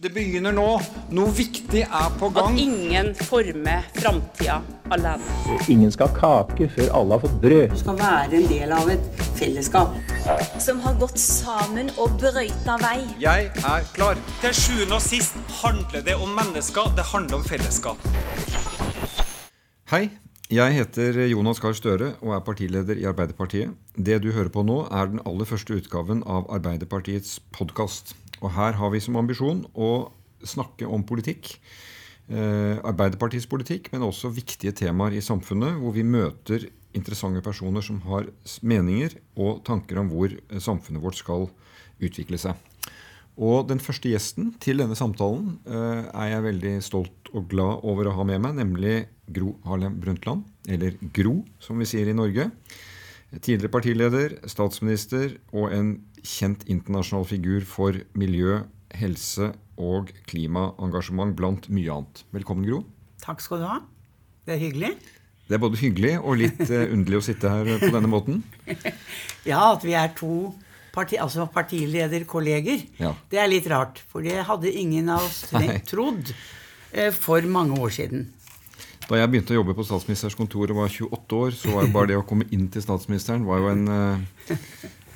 Det 0.00 0.08
begynner 0.14 0.54
nå. 0.56 0.64
Noe 1.12 1.32
viktig 1.36 1.82
er 1.84 2.12
på 2.16 2.30
gang. 2.32 2.54
At 2.54 2.60
ingen 2.62 3.08
former 3.18 3.82
framtida 3.98 4.54
alene. 4.96 5.58
Ingen 5.68 5.90
skal 5.92 6.08
ha 6.08 6.38
kake 6.46 6.70
før 6.72 6.94
alle 6.96 7.18
har 7.18 7.20
fått 7.26 7.34
brød. 7.42 7.74
Du 7.74 7.82
skal 7.82 7.98
være 7.98 8.38
en 8.38 8.46
del 8.48 8.72
av 8.72 8.88
et 8.94 9.20
fellesskap. 9.36 9.98
Som 10.56 10.80
har 10.86 10.96
gått 11.02 11.20
sammen 11.20 11.92
og 12.00 12.14
brøyta 12.22 12.78
vei. 12.80 13.02
Jeg 13.20 13.50
er 13.60 13.84
klar. 13.92 14.16
Til 14.40 14.56
sjuende 14.56 14.96
og 14.96 15.04
sist 15.04 15.36
handler 15.58 16.08
det 16.08 16.16
om 16.16 16.32
mennesker. 16.38 16.88
Det 16.96 17.04
handler 17.10 17.42
om 17.42 17.44
fellesskap. 17.44 18.08
Hei. 19.92 20.06
Jeg 20.50 20.74
heter 20.74 21.20
Jonas 21.30 21.60
Gahr 21.62 21.76
Støre 21.78 22.14
og 22.24 22.32
er 22.34 22.40
partileder 22.42 22.98
i 22.98 23.04
Arbeiderpartiet. 23.06 23.76
Det 23.94 24.16
du 24.24 24.32
hører 24.32 24.48
på 24.50 24.64
nå, 24.66 24.80
er 24.88 25.12
den 25.12 25.20
aller 25.28 25.46
første 25.46 25.76
utgaven 25.76 26.24
av 26.24 26.48
Arbeiderpartiets 26.50 27.36
podkast. 27.54 28.16
Og 28.40 28.52
her 28.56 28.76
har 28.80 28.92
vi 28.92 29.02
som 29.04 29.18
ambisjon 29.20 29.64
å 29.74 30.10
snakke 30.46 30.88
om 30.88 31.04
politikk. 31.06 31.54
Eh, 32.30 32.78
Arbeiderpartiets 32.86 33.48
politikk, 33.50 33.90
men 33.92 34.06
også 34.06 34.30
viktige 34.32 34.74
temaer 34.76 35.18
i 35.18 35.24
samfunnet, 35.24 35.76
hvor 35.80 35.96
vi 35.96 36.06
møter 36.06 36.68
interessante 36.96 37.42
personer 37.44 37.84
som 37.84 38.00
har 38.06 38.28
meninger 38.66 39.16
og 39.38 39.62
tanker 39.66 40.00
om 40.00 40.10
hvor 40.10 40.32
eh, 40.32 40.62
samfunnet 40.62 41.02
vårt 41.02 41.20
skal 41.20 41.48
utvikle 42.00 42.40
seg. 42.40 42.56
Og 43.40 43.68
den 43.70 43.80
første 43.80 44.10
gjesten 44.10 44.50
til 44.60 44.82
denne 44.82 44.96
samtalen 44.98 45.56
eh, 45.64 46.06
er 46.10 46.32
jeg 46.34 46.46
veldig 46.48 46.74
stolt 46.84 47.30
og 47.34 47.46
glad 47.50 47.84
over 47.88 48.10
å 48.10 48.14
ha 48.18 48.26
med 48.26 48.42
meg, 48.44 48.56
nemlig 48.58 48.94
Gro 49.30 49.54
Harlem 49.66 50.00
Brundtland, 50.02 50.46
eller 50.68 50.96
Gro, 51.14 51.40
som 51.62 51.78
vi 51.80 51.88
sier 51.88 52.10
i 52.10 52.16
Norge. 52.16 52.50
Tidligere 53.30 53.70
partileder, 53.70 54.32
statsminister 54.50 55.36
og 55.54 55.70
en 55.70 55.90
kjent 56.26 56.64
internasjonal 56.66 57.28
figur 57.30 57.62
for 57.68 57.94
miljø, 58.18 58.64
helse 58.98 59.52
og 59.78 60.10
klimaengasjement, 60.26 61.36
blant 61.38 61.68
mye 61.70 61.94
annet. 61.94 62.24
Velkommen, 62.34 62.66
Gro. 62.66 62.80
Takk 63.22 63.44
skal 63.44 63.62
du 63.62 63.68
ha. 63.68 63.76
Det 64.48 64.56
er 64.56 64.62
hyggelig. 64.64 64.90
Det 65.46 65.54
er 65.54 65.62
både 65.62 65.78
hyggelig 65.78 66.16
og 66.18 66.40
litt 66.40 66.64
eh, 66.66 66.90
underlig 66.90 67.20
å 67.20 67.26
sitte 67.28 67.52
her 67.52 67.70
på 67.78 67.92
denne 67.94 68.10
måten. 68.10 68.42
Ja, 69.48 69.70
at 69.72 69.86
vi 69.86 69.94
er 69.96 70.10
to 70.18 70.50
parti, 70.92 71.16
altså 71.16 71.46
partilederkolleger. 71.54 72.82
Ja. 73.00 73.14
Det 73.30 73.38
er 73.40 73.48
litt 73.48 73.70
rart, 73.70 74.02
for 74.10 74.26
det 74.26 74.42
hadde 74.50 74.74
ingen 74.74 75.08
av 75.14 75.24
oss 75.24 75.46
trodd 75.88 76.34
eh, 76.92 77.14
for 77.14 77.46
mange 77.48 77.78
år 77.80 77.94
siden. 77.94 78.26
Da 79.10 79.18
jeg 79.18 79.30
begynte 79.32 79.54
å 79.56 79.58
jobbe 79.58 79.74
på 79.74 79.82
statsministerens 79.86 80.36
kontor 80.38 80.70
og 80.70 80.84
var 80.84 80.92
28 80.92 81.38
år, 81.40 81.54
så 81.58 81.72
var 81.74 81.86
jo 81.86 81.94
bare 81.96 82.10
det 82.12 82.18
å 82.20 82.26
komme 82.26 82.46
inn 82.54 82.68
til 82.70 82.84
statsministeren 82.84 83.42
var 83.48 83.58
jo 83.58 83.70
en 83.72 83.88
uh, 83.90 84.52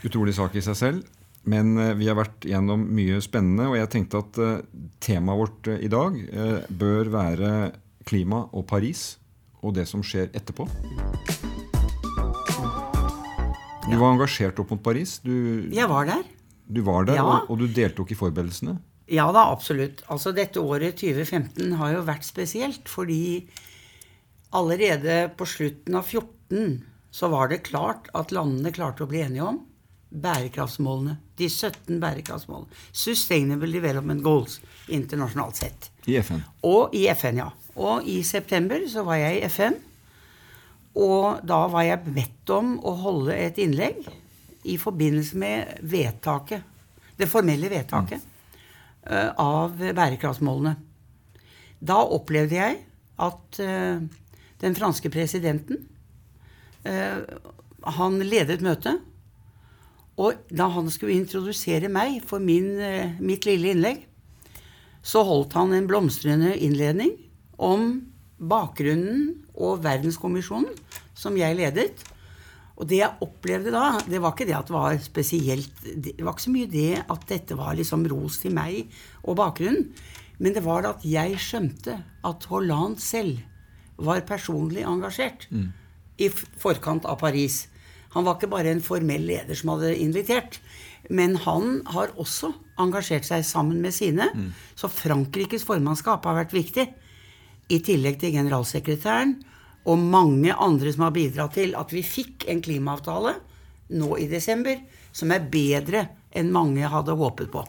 utrolig 0.06 0.34
sak 0.34 0.56
i 0.58 0.62
seg 0.66 0.78
selv. 0.80 1.04
Men 1.46 1.76
uh, 1.78 1.92
vi 1.94 2.08
har 2.10 2.16
vært 2.18 2.42
gjennom 2.50 2.82
mye 2.96 3.20
spennende, 3.22 3.68
og 3.70 3.76
jeg 3.78 3.92
tenkte 3.92 4.22
at 4.24 4.40
uh, 4.42 4.56
temaet 5.04 5.38
vårt 5.44 5.70
i 5.78 5.90
dag 5.92 6.16
bør 6.74 7.10
være 7.14 7.50
klima 8.04 8.42
og 8.50 8.66
Paris 8.68 9.12
og 9.64 9.76
det 9.78 9.86
som 9.88 10.02
skjer 10.04 10.32
etterpå. 10.36 10.66
Du 13.84 13.94
var 14.00 14.10
engasjert 14.14 14.58
opp 14.58 14.72
mot 14.74 14.82
Paris. 14.82 15.20
Du, 15.22 15.68
Jeg 15.70 15.86
var 15.88 16.08
der. 16.08 16.24
du 16.66 16.80
var 16.82 17.06
der, 17.06 17.20
Ja. 17.20 17.24
og, 17.24 17.50
og 17.52 17.62
du 17.62 17.68
deltok 17.68 18.10
i 18.10 18.18
forberedelsene. 18.18 18.74
Ja 19.12 19.28
da, 19.36 19.46
absolutt. 19.52 20.02
Altså 20.10 20.32
Dette 20.34 20.58
året 20.64 20.96
2015 20.98 21.76
har 21.78 21.92
jo 21.94 22.02
vært 22.08 22.24
spesielt, 22.26 22.88
fordi 22.88 23.46
allerede 24.54 25.28
på 25.36 25.46
slutten 25.46 25.96
av 25.98 26.02
14 26.06 26.82
så 27.14 27.28
var 27.30 27.48
det 27.50 27.64
klart 27.66 28.08
at 28.14 28.32
landene 28.34 28.72
klarte 28.74 29.04
å 29.04 29.10
bli 29.10 29.22
enige 29.22 29.46
om 29.46 29.60
bærekraftsmålene. 30.14 31.16
De 31.38 31.48
17 31.48 31.98
bærekraftsmålene. 32.02 32.70
Sustainable 32.94 33.70
Development 33.74 34.22
Goals 34.22 34.60
internasjonalt 34.86 35.58
sett. 35.58 35.90
I 36.06 36.18
FN. 36.22 36.42
Og 36.66 36.94
i 36.94 37.06
FN, 37.14 37.40
ja. 37.42 37.48
Og 37.74 38.06
i 38.06 38.20
september 38.26 38.82
så 38.90 39.02
var 39.06 39.18
jeg 39.22 39.40
i 39.40 39.48
FN. 39.50 39.78
Og 41.02 41.42
da 41.46 41.64
var 41.70 41.86
jeg 41.86 42.14
bedt 42.14 42.54
om 42.54 42.76
å 42.86 42.94
holde 43.02 43.34
et 43.34 43.58
innlegg 43.62 44.04
i 44.70 44.78
forbindelse 44.80 45.38
med 45.38 45.82
vedtaket, 45.82 46.62
det 47.18 47.26
formelle 47.30 47.68
vedtaket 47.70 48.22
mm. 48.22 49.34
av 49.42 49.74
bærekraftsmålene. 49.82 50.76
Da 51.84 51.98
opplevde 52.14 52.56
jeg 52.56 52.78
at 53.24 53.58
eh, 53.62 54.02
den 54.62 54.76
franske 54.76 55.10
presidenten 55.12 55.84
eh, 56.86 57.20
Han 57.98 58.20
ledet 58.22 58.62
møtet. 58.64 59.02
Og 60.14 60.38
da 60.48 60.68
han 60.70 60.88
skulle 60.94 61.16
introdusere 61.18 61.90
meg 61.90 62.20
for 62.26 62.42
min, 62.42 62.78
eh, 62.78 63.16
mitt 63.18 63.48
lille 63.48 63.74
innlegg, 63.74 64.04
så 65.04 65.24
holdt 65.26 65.56
han 65.58 65.74
en 65.74 65.88
blomstrende 65.90 66.54
innledning 66.56 67.16
om 67.58 68.06
bakgrunnen 68.38 69.44
og 69.54 69.82
verdenskommisjonen 69.84 70.70
som 71.18 71.36
jeg 71.38 71.58
ledet. 71.58 72.04
Og 72.74 72.88
det 72.90 72.98
jeg 73.02 73.22
opplevde 73.22 73.70
da, 73.74 74.00
det 74.06 74.20
var 74.22 74.34
ikke 74.34 74.48
det 74.48 74.56
at 74.56 74.70
det 74.70 74.74
var 74.74 74.96
spesielt 75.02 75.84
Det 75.84 76.14
var 76.18 76.34
ikke 76.34 76.46
så 76.46 76.54
mye 76.54 76.70
det 76.70 77.04
at 77.04 77.26
dette 77.30 77.58
var 77.58 77.76
liksom 77.78 78.06
ros 78.10 78.40
til 78.42 78.54
meg 78.56 78.88
og 79.22 79.38
bakgrunnen. 79.38 79.92
Men 80.42 80.56
det 80.56 80.64
var 80.64 80.82
det 80.82 80.94
at 80.96 81.04
jeg 81.06 81.38
skjønte 81.38 82.00
at 82.26 82.46
Hollande 82.50 83.02
selv 83.02 83.38
var 83.96 84.24
personlig 84.26 84.84
engasjert 84.88 85.48
i 86.16 86.28
forkant 86.30 87.06
av 87.06 87.18
Paris. 87.20 87.68
Han 88.14 88.24
var 88.24 88.36
ikke 88.36 88.50
bare 88.50 88.70
en 88.70 88.82
formell 88.82 89.26
leder 89.26 89.54
som 89.58 89.74
hadde 89.74 89.96
invitert, 89.98 90.60
men 91.10 91.36
han 91.36 91.82
har 91.86 92.14
også 92.16 92.52
engasjert 92.80 93.26
seg 93.26 93.44
sammen 93.44 93.80
med 93.82 93.94
sine. 93.94 94.28
Så 94.74 94.88
Frankrikes 94.88 95.66
formannskap 95.66 96.24
har 96.24 96.38
vært 96.42 96.54
viktig, 96.54 96.86
i 97.72 97.78
tillegg 97.80 98.18
til 98.20 98.34
generalsekretæren 98.34 99.38
og 99.88 99.98
mange 100.00 100.52
andre 100.52 100.90
som 100.92 101.06
har 101.06 101.14
bidratt 101.16 101.54
til 101.56 101.74
at 101.80 101.92
vi 101.92 102.02
fikk 102.04 102.44
en 102.52 102.60
klimaavtale 102.64 103.32
nå 103.96 104.16
i 104.20 104.28
desember 104.28 104.82
som 105.14 105.32
er 105.32 105.46
bedre 105.48 106.02
enn 106.34 106.52
mange 106.54 106.90
hadde 106.90 107.16
håpet 107.18 107.50
på. 107.52 107.64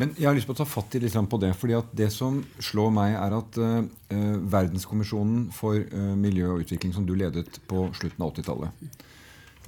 Men 0.00 0.10
jeg 0.18 0.26
har 0.26 0.34
lyst 0.34 0.48
på 0.48 0.54
å 0.56 0.58
ta 0.58 0.66
fatt 0.66 0.96
i 0.96 1.00
litt 1.04 1.14
på 1.14 1.38
det. 1.38 1.52
fordi 1.54 1.76
at 1.78 1.92
Det 1.94 2.10
som 2.12 2.42
slår 2.58 2.90
meg, 2.90 3.14
er 3.14 3.36
at 3.36 3.58
eh, 3.58 4.38
Verdenskommisjonen 4.54 5.50
for 5.54 5.78
uh, 5.78 6.14
miljø 6.18 6.50
og 6.50 6.64
utvikling, 6.64 6.92
som 6.92 7.06
du 7.06 7.14
ledet 7.14 7.60
på 7.68 7.88
slutten 7.94 8.24
av 8.24 8.34
80-tallet, 8.34 9.02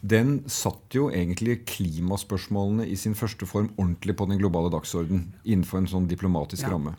den 0.03 0.43
satt 0.51 0.95
jo 0.95 1.09
egentlig 1.11 1.65
klimaspørsmålene 1.67 2.87
i 2.87 2.97
sin 2.99 3.15
første 3.15 3.47
form 3.47 3.71
ordentlig 3.77 4.17
på 4.19 4.27
den 4.29 4.39
globale 4.39 4.71
dagsorden 4.71 5.33
innenfor 5.45 5.81
en 5.81 5.91
sånn 5.91 6.09
diplomatisk 6.11 6.67
Ja. 6.67 6.75
ramme. 6.75 6.97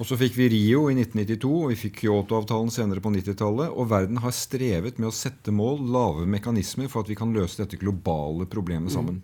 Og 0.00 0.06
så 0.08 0.16
fikk 0.16 0.36
vi 0.38 0.48
Rio 0.48 0.86
i 0.88 0.94
1992, 0.96 1.50
og 1.62 1.68
vi 1.68 1.76
fikk 1.76 2.00
Kyoto-avtalen 2.00 2.70
senere 2.72 3.02
på 3.04 3.12
90-tallet. 3.12 3.70
Og 3.76 3.90
verden 3.90 4.16
har 4.24 4.32
strevet 4.32 4.98
med 4.98 5.10
å 5.10 5.14
sette 5.14 5.52
mål, 5.52 5.84
lave 5.84 6.24
mekanismer, 6.26 6.88
for 6.88 7.04
at 7.04 7.10
vi 7.12 7.14
kan 7.18 7.32
løse 7.32 7.60
dette 7.60 7.76
globale 7.76 8.46
problemet 8.46 8.90
sammen. 8.94 9.20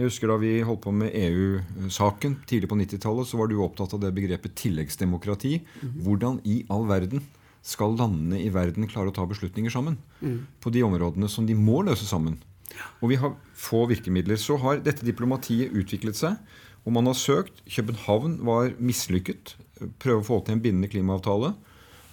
Jeg 0.00 0.08
husker 0.08 0.30
Da 0.32 0.38
vi 0.40 0.54
holdt 0.64 0.80
på 0.86 0.92
med 0.96 1.12
EU-saken 1.12 2.38
tidlig 2.48 2.70
på 2.70 2.78
90-tallet, 2.80 3.28
så 3.28 3.36
var 3.36 3.50
du 3.50 3.58
opptatt 3.60 3.92
av 3.92 4.00
det 4.00 4.14
begrepet 4.16 4.54
tilleggsdemokrati. 4.56 5.58
Hvordan 6.00 6.38
i 6.48 6.62
all 6.72 6.86
verden 6.88 7.26
skal 7.60 7.98
landene 7.98 8.38
i 8.40 8.48
verden 8.48 8.88
klare 8.88 9.12
å 9.12 9.16
ta 9.18 9.26
beslutninger 9.28 9.68
sammen 9.68 9.98
på 10.64 10.72
de 10.72 10.86
områdene 10.86 11.28
som 11.28 11.44
de 11.44 11.52
må 11.52 11.82
løse 11.84 12.08
sammen? 12.08 12.38
Og 13.04 13.12
vi 13.12 13.18
har 13.20 13.36
få 13.52 13.82
virkemidler. 13.90 14.40
Så 14.40 14.56
har 14.62 14.80
dette 14.80 15.04
diplomatiet 15.04 15.76
utviklet 15.76 16.16
seg, 16.16 16.40
og 16.86 16.96
man 16.96 17.10
har 17.10 17.20
søkt. 17.20 17.60
København 17.68 18.38
var 18.48 18.72
mislykket. 18.80 19.58
Prøve 20.00 20.24
å 20.24 20.28
få 20.30 20.40
til 20.46 20.56
en 20.56 20.64
bindende 20.64 20.88
klimaavtale. 20.88 21.52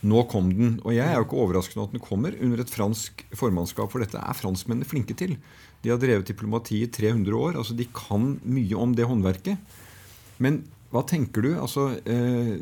Nå 0.05 0.23
kom 0.29 0.51
den. 0.53 0.77
Og 0.85 0.93
jeg 0.93 1.07
er 1.07 1.17
jo 1.17 1.25
ikke 1.25 1.41
overrasket 1.41 1.79
over 1.79 1.89
at 1.89 1.95
den 1.95 2.03
kommer 2.03 2.35
under 2.43 2.61
et 2.61 2.71
fransk 2.73 3.23
formannskap, 3.37 3.89
for 3.91 4.03
dette 4.03 4.21
er 4.21 4.37
franskmennene 4.37 4.87
flinke 4.87 5.17
til. 5.17 5.37
De 5.81 5.93
har 5.93 6.01
drevet 6.01 6.29
diplomati 6.29 6.83
i 6.83 6.89
300 6.91 7.33
år. 7.33 7.57
altså 7.57 7.77
De 7.77 7.87
kan 7.93 8.35
mye 8.45 8.77
om 8.77 8.93
det 8.97 9.07
håndverket. 9.09 9.77
Men 10.43 10.61
hva 10.93 11.01
tenker 11.03 11.43
du? 11.43 11.49
altså 11.59 11.89
eh, 12.07 12.53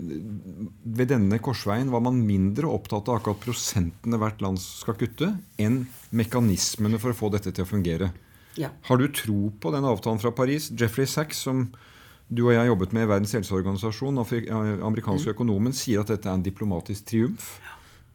Ved 0.98 1.12
denne 1.12 1.38
korsveien 1.44 1.92
var 1.94 2.01
man 2.06 2.24
mindre 2.25 2.71
opptatt 2.71 3.09
av 3.12 3.19
akkurat 3.19 3.44
prosentene 3.44 4.19
hvert 4.21 4.42
land 4.42 4.62
skal 4.62 4.98
kutte, 4.98 5.36
enn 5.62 5.83
mekanismene 6.15 7.01
for 7.01 7.13
å 7.13 7.19
få 7.19 7.30
dette 7.36 7.54
til 7.54 7.68
å 7.68 7.69
fungere. 7.69 8.09
Ja. 8.57 8.71
Har 8.88 8.98
du 8.98 9.09
tro 9.12 9.51
på 9.59 9.71
den 9.75 9.86
avtalen 9.86 10.21
fra 10.24 10.31
Paris? 10.33 10.71
Jeffrey 10.71 11.06
Sachs, 11.09 11.44
som 11.45 11.68
du 12.30 12.48
og 12.48 12.56
jeg 12.56 12.68
jobbet 12.72 12.94
med 12.95 13.06
i 13.06 13.10
Verdens 13.10 13.36
helseorganisasjon, 13.38 14.18
Amerikanske 14.18 15.30
mm. 15.30 15.36
økonomen, 15.36 15.75
sier 15.77 16.01
at 16.01 16.13
dette 16.13 16.30
er 16.30 16.38
en 16.39 16.45
diplomatisk 16.45 17.06
triumf. 17.12 17.56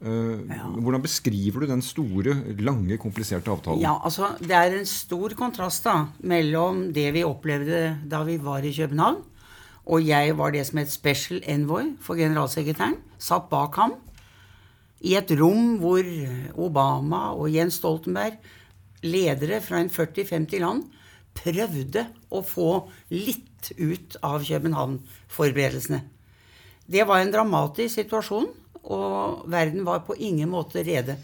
Eh, 0.01 0.55
Hvordan 0.81 1.03
beskriver 1.05 1.63
du 1.63 1.67
den 1.71 1.83
store, 1.85 2.35
lange, 2.59 2.97
kompliserte 2.99 3.53
avtalen? 3.53 3.83
Ja, 3.85 3.99
altså 4.03 4.33
Det 4.41 4.57
er 4.57 4.79
en 4.79 4.89
stor 4.89 5.35
kontrast 5.37 5.85
da 5.85 6.07
mellom 6.25 6.89
det 6.97 7.11
vi 7.15 7.27
opplevde 7.27 7.99
da 8.09 8.23
vi 8.25 8.39
var 8.41 8.65
i 8.65 8.73
København, 8.73 9.21
og 9.91 10.07
jeg 10.07 10.37
var 10.39 10.51
det 10.55 10.67
som 10.67 10.79
het 10.81 10.93
special 10.93 11.43
envoy 11.45 11.95
for 12.01 12.17
generalsekretæren, 12.17 12.97
satt 13.19 13.51
bak 13.51 13.77
ham 13.77 13.99
i 15.01 15.15
et 15.17 15.31
rom 15.39 15.79
hvor 15.81 16.05
Obama 16.61 17.31
og 17.33 17.53
Jens 17.53 17.79
Stoltenberg, 17.81 18.37
ledere 19.03 19.61
fra 19.65 19.81
en 19.81 19.89
40-50 19.89 20.61
land, 20.61 20.83
prøvde 21.37 22.07
å 22.31 22.43
få 22.45 22.73
litt 23.13 23.50
ut 23.77 24.17
av 24.23 24.45
København-forberedelsene. 24.47 26.01
Det 26.91 27.05
var 27.07 27.23
en 27.23 27.33
dramatisk 27.33 28.01
situasjon, 28.01 28.49
og 28.91 29.45
verden 29.51 29.85
var 29.87 30.03
på 30.07 30.17
ingen 30.19 30.51
måte 30.51 30.83
rede. 30.87 31.19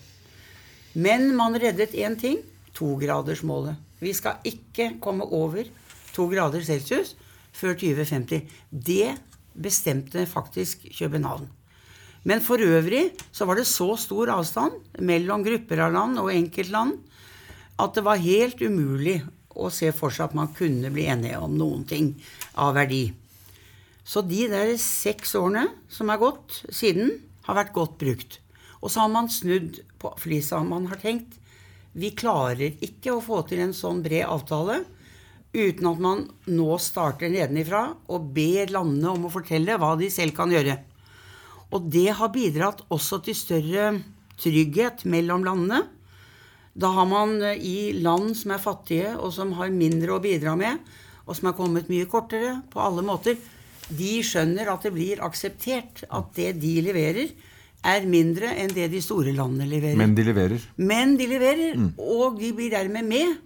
Men 0.94 1.32
man 1.36 1.56
reddet 1.58 1.96
én 1.96 2.16
ting 2.20 2.38
togradersmålet. 2.76 3.76
Vi 4.00 4.12
skal 4.12 4.40
ikke 4.44 4.94
komme 5.00 5.24
over 5.24 5.64
to 6.12 6.28
grader 6.30 6.64
celsius 6.64 7.14
før 7.56 7.76
2050. 7.80 8.44
Det 8.70 9.16
bestemte 9.56 10.26
faktisk 10.28 10.84
København. 10.98 11.48
Men 12.26 12.42
for 12.42 12.60
øvrig 12.60 13.12
så 13.32 13.46
var 13.46 13.56
det 13.56 13.68
så 13.70 13.94
stor 14.00 14.32
avstand 14.34 14.74
mellom 14.98 15.44
grupper 15.46 15.84
av 15.84 15.94
land 15.94 16.18
og 16.18 16.32
enkeltland 16.34 16.98
at 17.78 17.94
det 17.94 18.04
var 18.04 18.22
helt 18.22 18.60
umulig 18.64 19.20
å 19.56 19.70
se 19.72 19.90
for 19.96 20.12
seg 20.12 20.28
at 20.28 20.36
man 20.36 20.52
kunne 20.56 20.92
bli 20.92 21.06
enige 21.10 21.40
om 21.42 21.56
noen 21.58 21.86
ting 21.88 22.12
av 22.60 22.76
verdi. 22.76 23.08
Så 24.06 24.22
de 24.22 24.44
der 24.52 24.76
seks 24.80 25.34
årene 25.38 25.66
som 25.90 26.12
er 26.12 26.20
gått 26.22 26.60
siden, 26.70 27.16
har 27.46 27.58
vært 27.58 27.74
godt 27.74 27.96
brukt. 27.98 28.38
Og 28.82 28.90
så 28.90 29.04
har 29.04 29.10
man 29.10 29.30
snudd 29.30 29.80
på 30.02 30.12
flisa. 30.20 30.60
Man 30.66 30.88
har 30.90 30.98
tenkt 31.02 31.38
vi 31.96 32.10
klarer 32.12 32.74
ikke 32.84 33.14
å 33.14 33.22
få 33.24 33.40
til 33.48 33.62
en 33.64 33.72
sånn 33.72 34.02
bred 34.04 34.26
avtale 34.28 34.82
uten 35.56 35.86
at 35.88 36.00
man 36.02 36.26
nå 36.52 36.76
starter 36.82 37.30
nedenifra 37.32 37.86
og 38.12 38.26
ber 38.36 38.68
landene 38.74 39.14
om 39.14 39.24
å 39.24 39.32
fortelle 39.32 39.78
hva 39.80 39.94
de 39.96 40.10
selv 40.12 40.36
kan 40.36 40.52
gjøre. 40.52 40.76
Og 41.72 41.88
det 41.92 42.10
har 42.18 42.34
bidratt 42.34 42.82
også 42.92 43.22
til 43.24 43.38
større 43.38 43.86
trygghet 44.42 45.06
mellom 45.08 45.46
landene. 45.46 45.86
Da 46.76 46.92
har 46.92 47.08
man 47.08 47.38
eh, 47.42 47.56
i 47.56 47.78
land 48.04 48.34
som 48.36 48.52
er 48.54 48.62
fattige, 48.62 49.16
og 49.16 49.32
som 49.34 49.54
har 49.56 49.72
mindre 49.72 50.16
å 50.16 50.22
bidra 50.22 50.56
med, 50.60 50.80
og 51.26 51.36
som 51.38 51.50
er 51.50 51.58
kommet 51.58 51.90
mye 51.90 52.08
kortere 52.10 52.60
på 52.72 52.82
alle 52.82 53.04
måter, 53.06 53.38
de 53.86 54.14
skjønner 54.26 54.68
at 54.72 54.84
det 54.84 54.92
blir 54.94 55.22
akseptert 55.24 56.04
at 56.10 56.32
det 56.36 56.56
de 56.60 56.74
leverer, 56.84 57.30
er 57.86 58.06
mindre 58.08 58.48
enn 58.58 58.72
det 58.74 58.88
de 58.90 59.00
store 59.04 59.30
landene 59.36 59.68
leverer. 59.70 59.98
Men 60.00 60.14
de 60.16 60.24
leverer. 60.26 60.62
Men 60.80 61.12
de 61.18 61.26
leverer, 61.30 61.76
og 62.02 62.40
de 62.40 62.48
blir 62.56 62.72
dermed 62.72 63.06
med. 63.06 63.36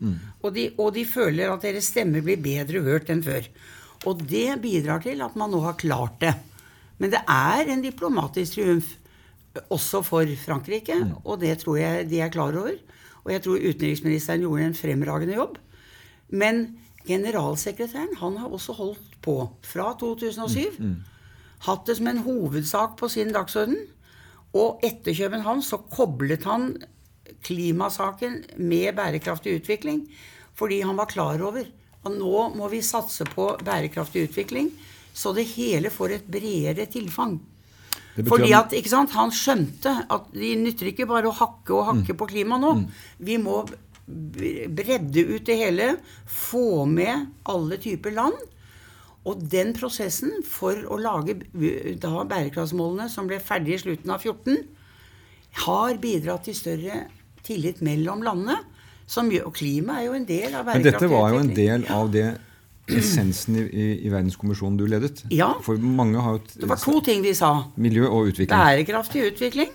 Og, 0.41 0.55
de, 0.55 0.71
og 0.81 0.95
de 0.97 1.05
føler 1.05 1.51
at 1.53 1.67
deres 1.67 1.91
stemme 1.93 2.23
blir 2.25 2.41
bedre 2.41 2.81
hørt 2.87 3.11
enn 3.13 3.21
før. 3.27 3.45
Og 4.09 4.23
det 4.31 4.55
bidrar 4.63 5.03
til 5.05 5.21
at 5.27 5.37
man 5.37 5.53
nå 5.53 5.61
har 5.67 5.77
klart 5.81 6.17
det. 6.23 6.33
Men 7.01 7.13
det 7.13 7.21
er 7.29 7.69
en 7.75 7.85
diplomatisk 7.85 8.57
triumf 8.57 8.95
også 9.69 10.01
for 10.07 10.31
Frankrike, 10.41 10.97
og 11.25 11.41
det 11.43 11.59
tror 11.61 11.77
jeg 11.81 12.09
de 12.09 12.23
er 12.25 12.33
klar 12.33 12.57
over. 12.57 12.79
Og 13.25 13.33
jeg 13.33 13.43
tror 13.45 13.65
utenriksministeren 13.71 14.45
gjorde 14.45 14.69
en 14.71 14.79
fremragende 14.79 15.37
jobb. 15.37 15.59
Men 16.29 16.79
generalsekretæren 17.07 18.17
han 18.21 18.37
har 18.37 18.53
også 18.53 18.73
holdt 18.73 19.17
på 19.23 19.37
fra 19.67 19.93
2007. 20.01 20.79
Hatt 21.67 21.87
det 21.87 21.97
som 21.99 22.09
en 22.09 22.23
hovedsak 22.25 22.97
på 22.97 23.09
sin 23.09 23.33
dagsorden. 23.33 23.77
Og 24.53 24.81
etter 24.85 25.15
København 25.15 25.63
så 25.63 25.77
koblet 25.77 26.45
han 26.45 26.75
klimasaken 27.45 28.45
med 28.57 28.97
bærekraftig 28.97 29.61
utvikling. 29.61 30.09
Fordi 30.55 30.81
han 30.81 30.97
var 30.97 31.11
klar 31.11 31.41
over 31.41 31.65
at 32.05 32.13
nå 32.17 32.49
må 32.57 32.69
vi 32.73 32.81
satse 32.85 33.25
på 33.29 33.53
bærekraftig 33.65 34.29
utvikling, 34.29 34.71
så 35.13 35.33
det 35.37 35.45
hele 35.57 35.91
får 35.93 36.17
et 36.17 36.29
bredere 36.31 36.87
tilfang. 36.87 37.39
Fordi 38.17 38.53
at- 38.53 38.73
ikke 38.75 38.91
sant, 38.91 39.11
Han 39.11 39.31
skjønte 39.31 40.07
at 40.11 40.33
det 40.33 40.59
nytter 40.59 40.91
ikke 40.91 41.07
bare 41.07 41.31
å 41.31 41.37
hakke 41.37 41.71
og 41.75 41.87
hakke 41.87 42.17
på 42.17 42.29
klima 42.29 42.59
nå. 42.59 42.89
Vi 43.21 43.37
må 43.39 43.65
bredde 44.11 45.23
ut 45.37 45.45
det 45.47 45.57
hele, 45.57 45.97
få 46.27 46.87
med 46.89 47.29
alle 47.47 47.79
typer 47.79 48.11
land. 48.13 48.35
Og 49.29 49.49
den 49.53 49.75
prosessen 49.77 50.43
for 50.49 50.75
å 50.75 50.99
lage 50.99 51.37
da 52.01 52.25
bærekraftsmålene, 52.25 53.09
som 53.13 53.29
ble 53.29 53.39
ferdig 53.39 53.77
i 53.77 53.83
slutten 53.85 54.11
av 54.11 54.23
14, 54.25 54.57
har 55.67 55.99
bidratt 56.01 56.45
til 56.45 56.55
større 56.55 57.07
tillit 57.45 57.83
mellom 57.85 58.23
landene. 58.23 58.59
Som 59.11 59.31
og 59.45 59.55
klima 59.55 59.99
er 59.99 60.07
jo 60.07 60.13
en 60.15 60.25
del 60.25 60.55
av 60.55 60.67
Men 60.67 60.83
dette 60.87 61.09
var 61.11 61.33
jo 61.33 61.41
en 61.43 61.55
del 61.55 61.85
av 61.91 62.11
det 62.15 62.29
essensen 62.99 63.57
i, 63.61 63.65
i, 63.69 63.87
i 64.07 64.11
verdenskommisjonen 64.13 64.79
du 64.81 64.87
ledet. 64.91 65.25
Ja. 65.31 65.53
For 65.63 65.79
mange 65.79 66.21
har 66.23 66.41
et 66.41 66.57
Det 66.61 66.69
var 66.69 66.81
to 66.83 67.01
ting 67.07 67.23
vi 67.23 67.35
sa. 67.35 67.53
miljø 67.77 68.09
og 68.09 68.33
utvikling. 68.33 68.55
Bærekraftig 68.57 69.27
utvikling 69.33 69.71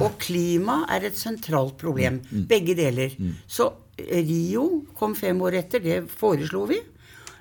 og 0.00 0.14
klima 0.22 0.84
er 0.88 1.04
et 1.10 1.18
sentralt 1.18 1.76
problem. 1.80 2.20
Begge 2.48 2.74
deler. 2.78 3.16
Så 3.46 3.68
Rio 4.00 4.84
kom 4.96 5.14
fem 5.18 5.40
år 5.44 5.58
etter. 5.60 5.82
Det 5.84 5.98
foreslo 6.08 6.64
vi. 6.70 6.78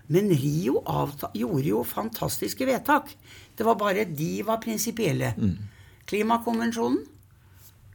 Men 0.09 0.29
Rio 0.33 0.81
gjorde 1.37 1.67
jo 1.69 1.83
fantastiske 1.85 2.65
vedtak. 2.65 3.13
Det 3.55 3.65
var 3.67 3.75
bare 3.79 4.03
de 4.05 4.41
var 4.43 4.57
prinsipielle. 4.63 5.33
Klimakonvensjonen, 6.09 6.99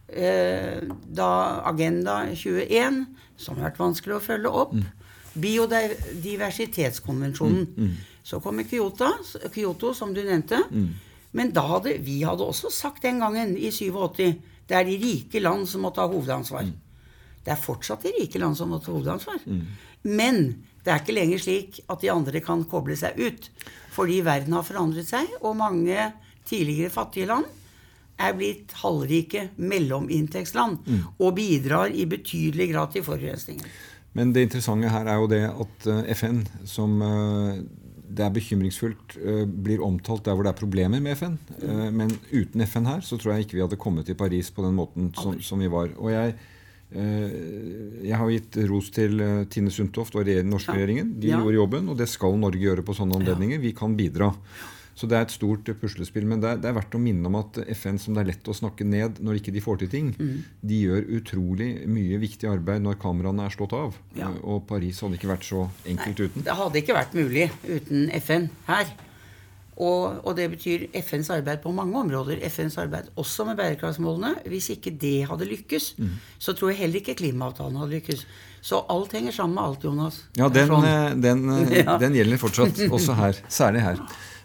eh, 0.08 0.80
da 1.10 1.28
Agenda 1.66 2.20
21, 2.32 3.06
som 3.36 3.56
har 3.58 3.70
vært 3.70 3.80
vanskelig 3.82 4.16
å 4.16 4.22
følge 4.22 4.52
opp. 4.62 4.74
Biodiversitetskonvensjonen. 5.34 7.96
Så 8.22 8.40
kommer 8.40 8.62
Kyoto, 8.64 9.04
Kyoto, 9.52 9.94
som 9.94 10.14
du 10.14 10.22
nevnte. 10.24 10.62
Men 11.34 11.50
da 11.52 11.60
hadde, 11.66 11.98
vi 12.00 12.22
hadde 12.22 12.44
også 12.46 12.70
sagt 12.70 13.02
den 13.02 13.18
gangen, 13.20 13.56
i 13.58 13.70
87, 13.74 14.34
det 14.68 14.76
er 14.78 14.84
de 14.86 14.96
rike 15.02 15.40
land 15.42 15.66
som 15.68 15.80
må 15.84 15.90
ta 15.92 16.06
hovedansvar. 16.08 16.64
Det 17.44 17.52
er 17.52 17.60
fortsatt 17.60 18.02
de 18.06 18.12
rike 18.20 18.38
land 18.40 18.56
som 18.56 18.68
må 18.72 18.78
ta 18.80 18.92
hovedansvar. 18.94 19.38
Men 20.04 20.64
det 20.84 20.92
er 20.92 20.98
ikke 21.02 21.16
lenger 21.16 21.38
slik 21.40 21.80
at 21.88 22.00
de 22.00 22.10
andre 22.12 22.40
kan 22.44 22.64
koble 22.68 22.96
seg 22.96 23.18
ut. 23.20 23.50
Fordi 23.92 24.20
verden 24.24 24.52
har 24.56 24.62
forandret 24.66 25.08
seg, 25.08 25.26
og 25.42 25.56
mange 25.56 26.12
tidligere 26.48 26.90
fattige 26.92 27.26
land 27.30 27.44
er 28.20 28.32
blitt 28.38 28.72
halvrike 28.78 29.48
mellominntektsland 29.56 30.78
og 31.18 31.34
bidrar 31.34 31.90
i 31.90 32.04
betydelig 32.06 32.70
grad 32.72 32.92
til 32.94 33.02
forurensningen. 33.02 33.64
Men 34.14 34.32
det 34.32 34.44
interessante 34.46 34.90
her 34.92 35.08
er 35.10 35.18
jo 35.18 35.26
det 35.30 35.42
at 35.50 35.86
eh, 35.90 36.12
FN, 36.14 36.44
som 36.70 37.00
eh, 37.02 37.56
det 38.14 38.22
er 38.22 38.34
bekymringsfullt, 38.36 39.16
eh, 39.18 39.42
blir 39.44 39.82
omtalt 39.82 40.22
der 40.28 40.36
hvor 40.38 40.46
det 40.46 40.52
er 40.52 40.60
problemer 40.60 41.02
med 41.02 41.16
FN. 41.18 41.34
Men 41.92 42.12
uten 42.30 42.62
FN 42.62 42.86
her 42.86 43.00
så 43.02 43.18
tror 43.18 43.34
jeg 43.34 43.46
ikke 43.48 43.58
vi 43.58 43.64
hadde 43.64 43.80
kommet 43.80 44.06
til 44.06 44.14
Paris 44.18 44.52
på 44.54 44.62
den 44.62 44.76
måten 44.78 45.10
som, 45.18 45.40
som 45.42 45.58
vi 45.58 45.66
var. 45.72 45.90
Og 45.98 46.12
jeg, 46.14 46.36
jeg 46.94 48.14
har 48.20 48.30
gitt 48.30 48.58
ros 48.70 48.92
til 48.94 49.18
Tine 49.50 49.72
Sundtoft 49.74 50.14
og 50.14 50.28
den 50.28 50.46
norske 50.52 50.76
regjeringen. 50.76 51.16
De 51.18 51.32
Ja. 51.32 51.40
gjorde 51.40 51.56
jobben, 51.58 51.88
og 51.90 51.98
det 51.98 52.06
skal 52.12 52.38
Norge 52.38 52.62
gjøre 52.62 52.84
på 52.86 52.94
sånne 52.94 53.18
anledninger. 53.18 53.58
Vi 53.58 53.72
kan 53.74 53.96
bidra. 53.98 54.30
Så 54.94 55.08
det 55.10 55.16
er 55.18 55.22
et 55.26 55.30
stort 55.34 55.68
eh, 55.68 55.74
puslespill. 55.74 56.24
Men 56.24 56.40
det 56.40 56.50
er, 56.52 56.56
det 56.62 56.68
er 56.70 56.76
verdt 56.76 56.94
å 56.94 57.00
minne 57.02 57.26
om 57.26 57.34
at 57.40 57.58
FN, 57.74 57.98
som 57.98 58.14
det 58.14 58.22
er 58.22 58.28
lett 58.32 58.44
å 58.46 58.54
snakke 58.54 58.84
ned 58.86 59.18
når 59.20 59.40
ikke 59.40 59.52
de 59.56 59.60
får 59.64 59.78
til 59.82 59.88
ting, 59.88 60.12
Mm. 60.18 60.44
de 60.62 60.82
gjør 60.86 61.08
utrolig 61.18 61.70
mye 61.90 62.18
viktig 62.22 62.46
arbeid 62.48 62.82
når 62.82 63.00
kameraene 63.02 63.46
er 63.46 63.50
slått 63.56 63.72
av. 63.74 63.96
Ja. 64.14 64.28
Eh, 64.30 64.38
Og 64.44 64.66
Paris 64.68 65.00
hadde 65.00 65.18
ikke 65.18 65.32
vært 65.34 65.42
så 65.48 65.68
enkelt 65.86 66.20
uten. 66.28 66.44
Det 66.46 66.54
hadde 66.54 66.78
ikke 66.82 66.94
vært 66.94 67.14
mulig 67.14 67.50
uten 67.66 68.08
FN 68.20 68.48
her. 68.68 68.86
Og, 69.76 70.20
og 70.22 70.36
det 70.38 70.44
betyr 70.52 70.84
FNs 71.02 71.32
arbeid 71.34 71.58
på 71.64 71.72
mange 71.74 71.98
områder. 71.98 72.38
FNs 72.46 72.76
arbeid 72.78 73.08
også 73.18 73.42
med 73.48 73.56
bærekraftsmålene. 73.58 74.36
Hvis 74.46 74.68
ikke 74.70 74.92
det 75.02 75.24
hadde 75.26 75.48
lykkes, 75.50 75.96
Mm. 75.98 76.12
så 76.38 76.54
tror 76.54 76.70
jeg 76.70 76.78
heller 76.84 77.00
ikke 77.02 77.16
klimaavtalen 77.18 77.76
hadde 77.80 77.96
lykkes. 77.98 78.22
Så 78.62 78.84
alt 78.88 79.10
henger 79.12 79.32
sammen 79.34 79.56
med 79.56 79.64
alt, 79.64 79.82
Jonas. 79.82 80.20
Ja, 80.38 80.48
den, 80.48 80.70
eh, 80.70 81.14
den, 81.14 81.42
eh, 81.50 81.74
Ja. 81.84 81.98
den 81.98 82.14
gjelder 82.14 82.38
fortsatt, 82.38 82.78
også 82.88 83.16
her. 83.18 83.32
Særlig 83.48 83.82
her. 83.82 83.98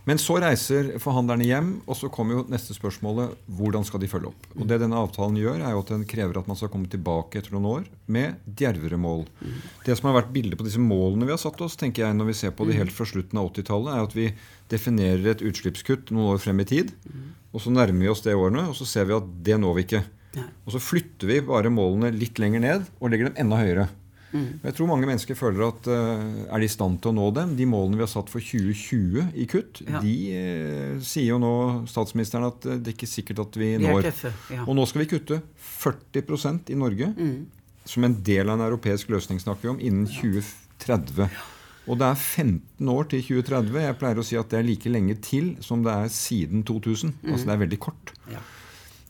Men 0.09 0.17
så 0.17 0.39
reiser 0.41 0.95
forhandlerne 0.97 1.45
hjem, 1.45 1.67
og 1.85 1.93
så 1.99 2.07
kommer 2.09 2.39
jo 2.39 2.43
neste 2.49 2.73
spørsmålet 2.73 3.35
hvordan 3.59 3.83
skal 3.85 4.01
de 4.01 4.09
følge 4.09 4.31
opp. 4.31 4.47
Og 4.55 4.65
Det 4.65 4.79
denne 4.81 4.97
avtalen 4.97 5.37
gjør, 5.37 5.59
er 5.61 5.75
jo 5.75 5.83
at 5.83 5.91
den 5.93 6.05
krever 6.09 6.39
at 6.39 6.49
man 6.49 6.57
skal 6.57 6.71
komme 6.73 6.89
tilbake 6.89 7.37
etter 7.37 7.53
noen 7.53 7.67
år 7.69 7.83
med 8.09 8.39
djervere 8.57 8.97
mål. 8.97 9.27
Det 9.85 9.93
som 9.99 10.09
har 10.09 10.17
vært 10.17 10.33
bildet 10.33 10.57
på 10.57 10.65
disse 10.65 10.81
målene 10.81 11.29
vi 11.29 11.35
har 11.35 11.41
satt 11.41 11.61
oss, 11.61 11.77
tenker 11.77 12.07
jeg 12.07 12.17
når 12.17 12.31
vi 12.31 12.37
ser 12.41 12.55
på 12.57 12.65
det 12.65 12.79
helt 12.79 12.95
fra 12.95 13.05
slutten 13.05 13.37
av 13.37 13.51
80-tallet, 13.51 13.91
er 13.93 14.07
at 14.07 14.17
vi 14.17 14.27
definerer 14.73 15.29
et 15.35 15.45
utslippskutt 15.45 16.09
noen 16.15 16.33
år 16.33 16.41
frem 16.41 16.65
i 16.65 16.69
tid, 16.73 16.95
og 17.53 17.61
så 17.61 17.73
nærmer 17.73 18.07
vi 18.07 18.09
oss 18.09 18.25
det 18.25 18.33
årene, 18.37 18.65
og 18.71 18.77
så 18.81 18.89
ser 18.89 19.05
vi 19.09 19.17
at 19.17 19.29
det 19.45 19.61
når 19.61 19.77
vi 19.77 19.85
ikke. 19.85 20.03
Og 20.65 20.73
så 20.73 20.81
flytter 20.81 21.29
vi 21.29 21.41
bare 21.45 21.69
målene 21.73 22.09
litt 22.17 22.41
lenger 22.41 22.65
ned 22.65 22.89
og 22.97 23.13
legger 23.13 23.29
dem 23.29 23.39
enda 23.45 23.61
høyere. 23.61 23.89
Og 24.33 24.65
Jeg 24.67 24.75
tror 24.77 24.89
mange 24.91 25.07
mennesker 25.09 25.37
føler 25.37 25.63
at 25.67 25.87
uh, 25.89 26.53
er 26.53 26.61
de 26.61 26.67
i 26.67 26.71
stand 26.71 26.99
til 27.01 27.11
å 27.11 27.15
nå 27.17 27.29
dem. 27.35 27.55
De 27.57 27.65
målene 27.69 27.97
vi 27.99 28.05
har 28.05 28.11
satt 28.11 28.29
for 28.29 28.43
2020 28.43 29.31
i 29.33 29.47
kutt, 29.49 29.81
Ja. 29.87 30.01
de 30.03 30.15
uh, 30.33 30.99
sier 31.01 31.31
jo 31.31 31.39
nå 31.41 31.53
statsministeren 31.89 32.45
at 32.49 32.67
uh, 32.69 32.75
det 32.77 32.93
er 32.93 32.97
ikke 32.97 33.09
sikkert 33.09 33.41
at 33.47 33.57
vi 33.61 33.71
når. 33.81 34.09
tøffe, 34.11 34.33
ja. 34.53 34.65
Og 34.67 34.75
nå 34.77 34.85
skal 34.89 35.03
vi 35.05 35.09
kutte 35.15 35.41
40% 35.79 36.69
i 36.69 36.77
Norge. 36.77 37.13
Som 37.89 38.05
en 38.05 38.19
del 38.21 38.49
av 38.51 38.59
en 38.59 38.67
europeisk 38.67 39.09
løsning 39.09 39.39
snakker 39.41 39.65
vi 39.65 39.73
om, 39.73 39.79
innen 39.81 40.05
2030. 40.11 41.29
Og 41.89 41.97
det 41.97 42.05
er 42.05 42.19
15 42.21 42.89
år 42.93 43.07
til 43.09 43.23
2030. 43.25 43.79
Jeg 43.81 43.97
pleier 43.97 44.19
å 44.21 44.25
si 44.27 44.37
at 44.37 44.51
det 44.51 44.59
er 44.59 44.67
like 44.67 44.91
lenge 44.93 45.15
til 45.25 45.55
som 45.65 45.81
det 45.81 45.95
er 45.95 46.11
siden 46.13 46.61
2000. 46.67 47.15
Altså 47.25 47.49
det 47.49 47.55
er 47.55 47.61
veldig 47.63 47.79
kort. 47.81 48.13
Ja. 48.29 48.43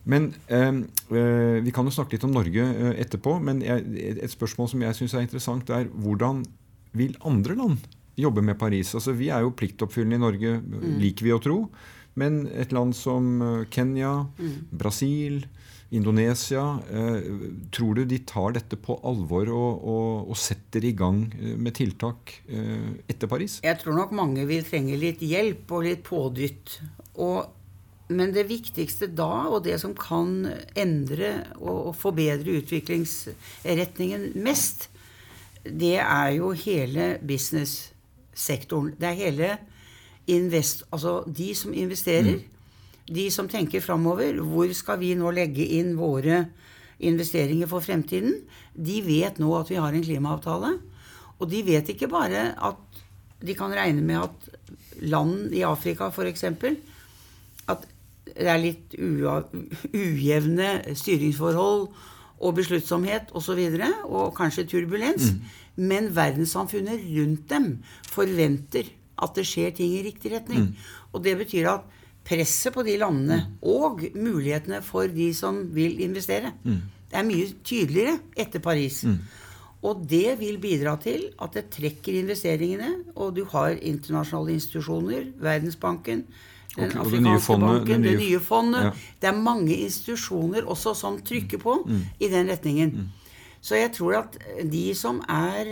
Men 0.03 0.33
eh, 0.47 0.69
eh, 0.69 1.59
Vi 1.63 1.73
kan 1.75 1.87
jo 1.87 1.93
snakke 1.93 2.15
litt 2.15 2.25
om 2.27 2.33
Norge 2.35 2.65
eh, 2.65 2.95
etterpå. 3.03 3.37
Men 3.43 3.61
et 3.63 4.31
spørsmål 4.31 4.71
som 4.71 4.83
jeg 4.85 4.97
syns 4.97 5.15
er 5.15 5.25
interessant, 5.25 5.69
er 5.69 5.89
hvordan 5.91 6.43
vil 6.97 7.15
andre 7.27 7.55
land 7.59 7.87
jobbe 8.19 8.43
med 8.43 8.59
Paris? 8.59 8.95
Altså 8.95 9.13
Vi 9.17 9.29
er 9.33 9.45
jo 9.45 9.55
pliktoppfyllende 9.55 10.19
i 10.19 10.25
Norge, 10.25 10.57
liker 10.99 11.27
vi 11.27 11.35
å 11.35 11.41
tro. 11.43 11.61
Men 12.19 12.43
et 12.51 12.73
land 12.75 12.95
som 12.97 13.37
Kenya, 13.71 14.25
Kenya, 14.35 14.65
Brasil, 14.75 15.43
Indonesia 15.89 16.79
eh, 16.91 17.21
Tror 17.73 17.95
du 17.95 18.05
de 18.05 18.19
tar 18.27 18.53
dette 18.57 18.77
på 18.77 18.97
alvor 19.07 19.49
og, 19.49 19.85
og, 19.93 20.29
og 20.29 20.37
setter 20.37 20.85
i 20.85 20.93
gang 20.97 21.23
eh, 21.39 21.55
med 21.57 21.75
tiltak 21.79 22.35
eh, 22.47 22.91
etter 23.09 23.29
Paris? 23.31 23.59
Jeg 23.65 23.81
tror 23.81 23.97
nok 23.97 24.13
mange 24.17 24.45
vil 24.49 24.65
trenge 24.67 24.99
litt 25.01 25.23
hjelp 25.25 25.71
og 25.73 25.87
litt 25.87 26.03
pådytt. 26.05 26.77
Og, 27.17 27.41
men 28.09 28.33
det 28.33 28.47
viktigste 28.49 29.07
da, 29.13 29.47
og 29.53 29.63
det 29.67 29.77
som 29.81 29.93
kan 29.97 30.47
endre 30.77 31.33
og, 31.61 31.93
forbedre 31.97 32.57
utviklingsretningen 32.57 34.31
mest, 34.41 34.87
det 35.63 35.99
er 36.01 36.31
jo 36.39 36.49
hele 36.57 37.11
business-sektoren. 37.21 38.95
Det 38.97 39.11
er 39.11 39.19
hele 39.19 39.51
invest... 40.29 40.87
Altså 40.89 41.19
de 41.27 41.51
som 41.57 41.75
investerer. 41.75 42.41
De 43.09 43.27
som 43.33 43.49
tenker 43.49 43.83
framover. 43.83 44.39
Hvor 44.41 44.73
skal 44.73 44.99
vi 45.01 45.13
nå 45.17 45.29
legge 45.35 45.65
inn 45.77 45.95
våre 45.99 46.47
investeringer 46.99 47.69
for 47.69 47.85
fremtiden? 47.85 48.39
De 48.73 49.01
vet 49.05 49.37
nå 49.41 49.53
at 49.59 49.69
vi 49.69 49.77
har 49.77 49.93
en 49.93 50.05
klimaavtale. 50.05 50.77
Og 51.39 51.49
de 51.51 51.61
vet 51.67 51.93
ikke 51.93 52.09
bare 52.09 52.53
at 52.57 53.03
de 53.39 53.55
kan 53.55 53.73
regne 53.75 54.01
med 54.03 54.25
at 54.25 54.49
land 55.05 55.53
i 55.55 55.61
Afrika 55.63 56.09
f.eks. 56.09 56.47
Det 58.35 58.47
er 58.49 58.61
litt 58.61 58.95
ujevne 58.99 60.69
styringsforhold 60.97 61.89
og 62.39 62.55
besluttsomhet 62.55 63.33
osv. 63.33 63.35
Og, 63.35 63.43
så 63.43 63.57
videre, 63.57 63.89
og 64.07 64.35
kanskje 64.37 64.67
turbulens. 64.69 65.33
Men 65.79 66.11
verdenssamfunnet 66.15 67.03
rundt 67.15 67.49
dem 67.51 67.69
forventer 68.11 68.89
at 69.19 69.35
det 69.35 69.45
skjer 69.47 69.73
ting 69.75 69.93
i 69.97 70.03
riktig 70.05 70.31
retning. 70.35 70.71
Og 71.11 71.23
det 71.23 71.35
betyr 71.39 71.67
at 71.73 71.97
presset 72.29 72.75
på 72.75 72.83
de 72.85 72.97
landene 73.01 73.39
og 73.65 74.03
mulighetene 74.15 74.81
for 74.85 75.09
de 75.11 75.31
som 75.35 75.61
vil 75.75 75.99
investere, 76.05 76.53
det 77.09 77.17
er 77.17 77.25
mye 77.25 77.47
tydeligere 77.65 78.19
etter 78.37 78.61
Paris. 78.63 79.01
Og 79.81 80.03
det 80.11 80.35
vil 80.41 80.59
bidra 80.61 80.97
til 81.01 81.29
at 81.41 81.55
det 81.55 81.69
trekker 81.71 82.19
investeringene, 82.19 82.91
og 83.15 83.35
du 83.37 83.45
har 83.47 83.79
internasjonale 83.79 84.57
institusjoner, 84.59 85.29
Verdensbanken, 85.39 86.25
den 86.75 86.85
Ok, 86.85 86.95
og 87.05 87.11
det 87.11 87.21
nye 87.23 87.39
fondet, 87.39 87.69
banken, 87.69 88.03
det 88.03 88.11
det 88.11 88.19
nye- 88.19 88.29
nye 88.29 88.39
fondet. 88.39 88.83
Ja. 88.83 88.91
Det 89.21 89.27
er 89.29 89.41
mange 89.41 89.75
institusjoner 89.75 90.61
også 90.69 90.95
som 90.95 91.17
trykker 91.21 91.57
på 91.59 91.77
i 92.19 92.27
den 92.29 92.47
retningen. 92.47 93.09
Så 93.61 93.75
jeg 93.75 93.91
tror 93.91 94.13
at 94.19 94.37
de 94.71 94.93
som 94.95 95.19
er 95.27 95.65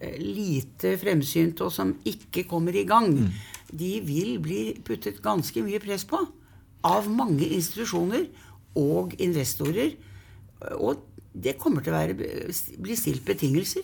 eh, 0.00 0.16
lite 0.18 0.96
fremsynte, 0.96 1.60
og 1.66 1.72
som 1.72 1.94
ikke 2.06 2.44
kommer 2.48 2.72
i 2.74 2.84
gang, 2.88 3.18
de 3.70 4.00
vil 4.00 4.38
bli 4.40 4.74
puttet 4.84 5.20
ganske 5.22 5.60
mye 5.62 5.78
press 5.80 6.04
på 6.08 6.22
av 6.84 7.08
mange 7.10 7.44
institusjoner 7.44 8.26
og 8.76 9.14
investorer. 9.18 9.92
Og 10.78 11.02
det 11.34 11.58
kommer 11.58 11.82
til 11.82 11.92
å 11.92 11.96
være, 11.98 12.14
bli 12.78 12.96
stilt 12.96 13.24
betingelser. 13.26 13.82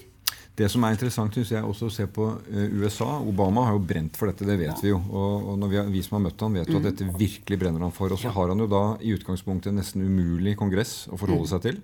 Det 0.60 0.68
som 0.68 0.84
er 0.84 0.92
interessant, 0.92 1.32
synes 1.38 1.50
jeg 1.54 1.64
også 1.64 1.88
å 1.88 1.92
se 1.94 2.04
på 2.12 2.26
eh, 2.52 2.66
USA 2.82 3.06
Obama 3.24 3.62
har 3.68 3.78
jo 3.78 3.84
brent 3.92 4.18
for 4.20 4.28
dette, 4.28 4.44
det 4.44 4.58
vet 4.60 4.82
vi 4.84 4.90
jo. 4.92 4.98
Og, 5.08 5.46
og 5.54 5.60
når 5.62 5.70
vi, 5.72 5.78
har, 5.80 5.88
vi 5.94 6.02
som 6.04 6.18
har 6.18 6.24
møtt 6.26 6.44
han 6.44 6.58
vet 6.58 6.68
jo 6.68 6.80
at 6.82 6.88
dette 6.90 7.06
virkelig 7.16 7.58
brenner 7.62 7.86
han 7.86 7.94
for. 7.96 8.12
Og 8.12 8.20
så 8.20 8.32
har 8.34 8.52
han 8.52 8.60
jo 8.60 8.66
da 8.68 8.82
i 9.00 9.14
utgangspunktet 9.16 9.72
en 9.72 9.80
nesten 9.80 10.04
umulig 10.04 10.56
kongress 10.60 11.06
å 11.08 11.16
forholde 11.20 11.48
seg 11.54 11.64
til. 11.64 11.80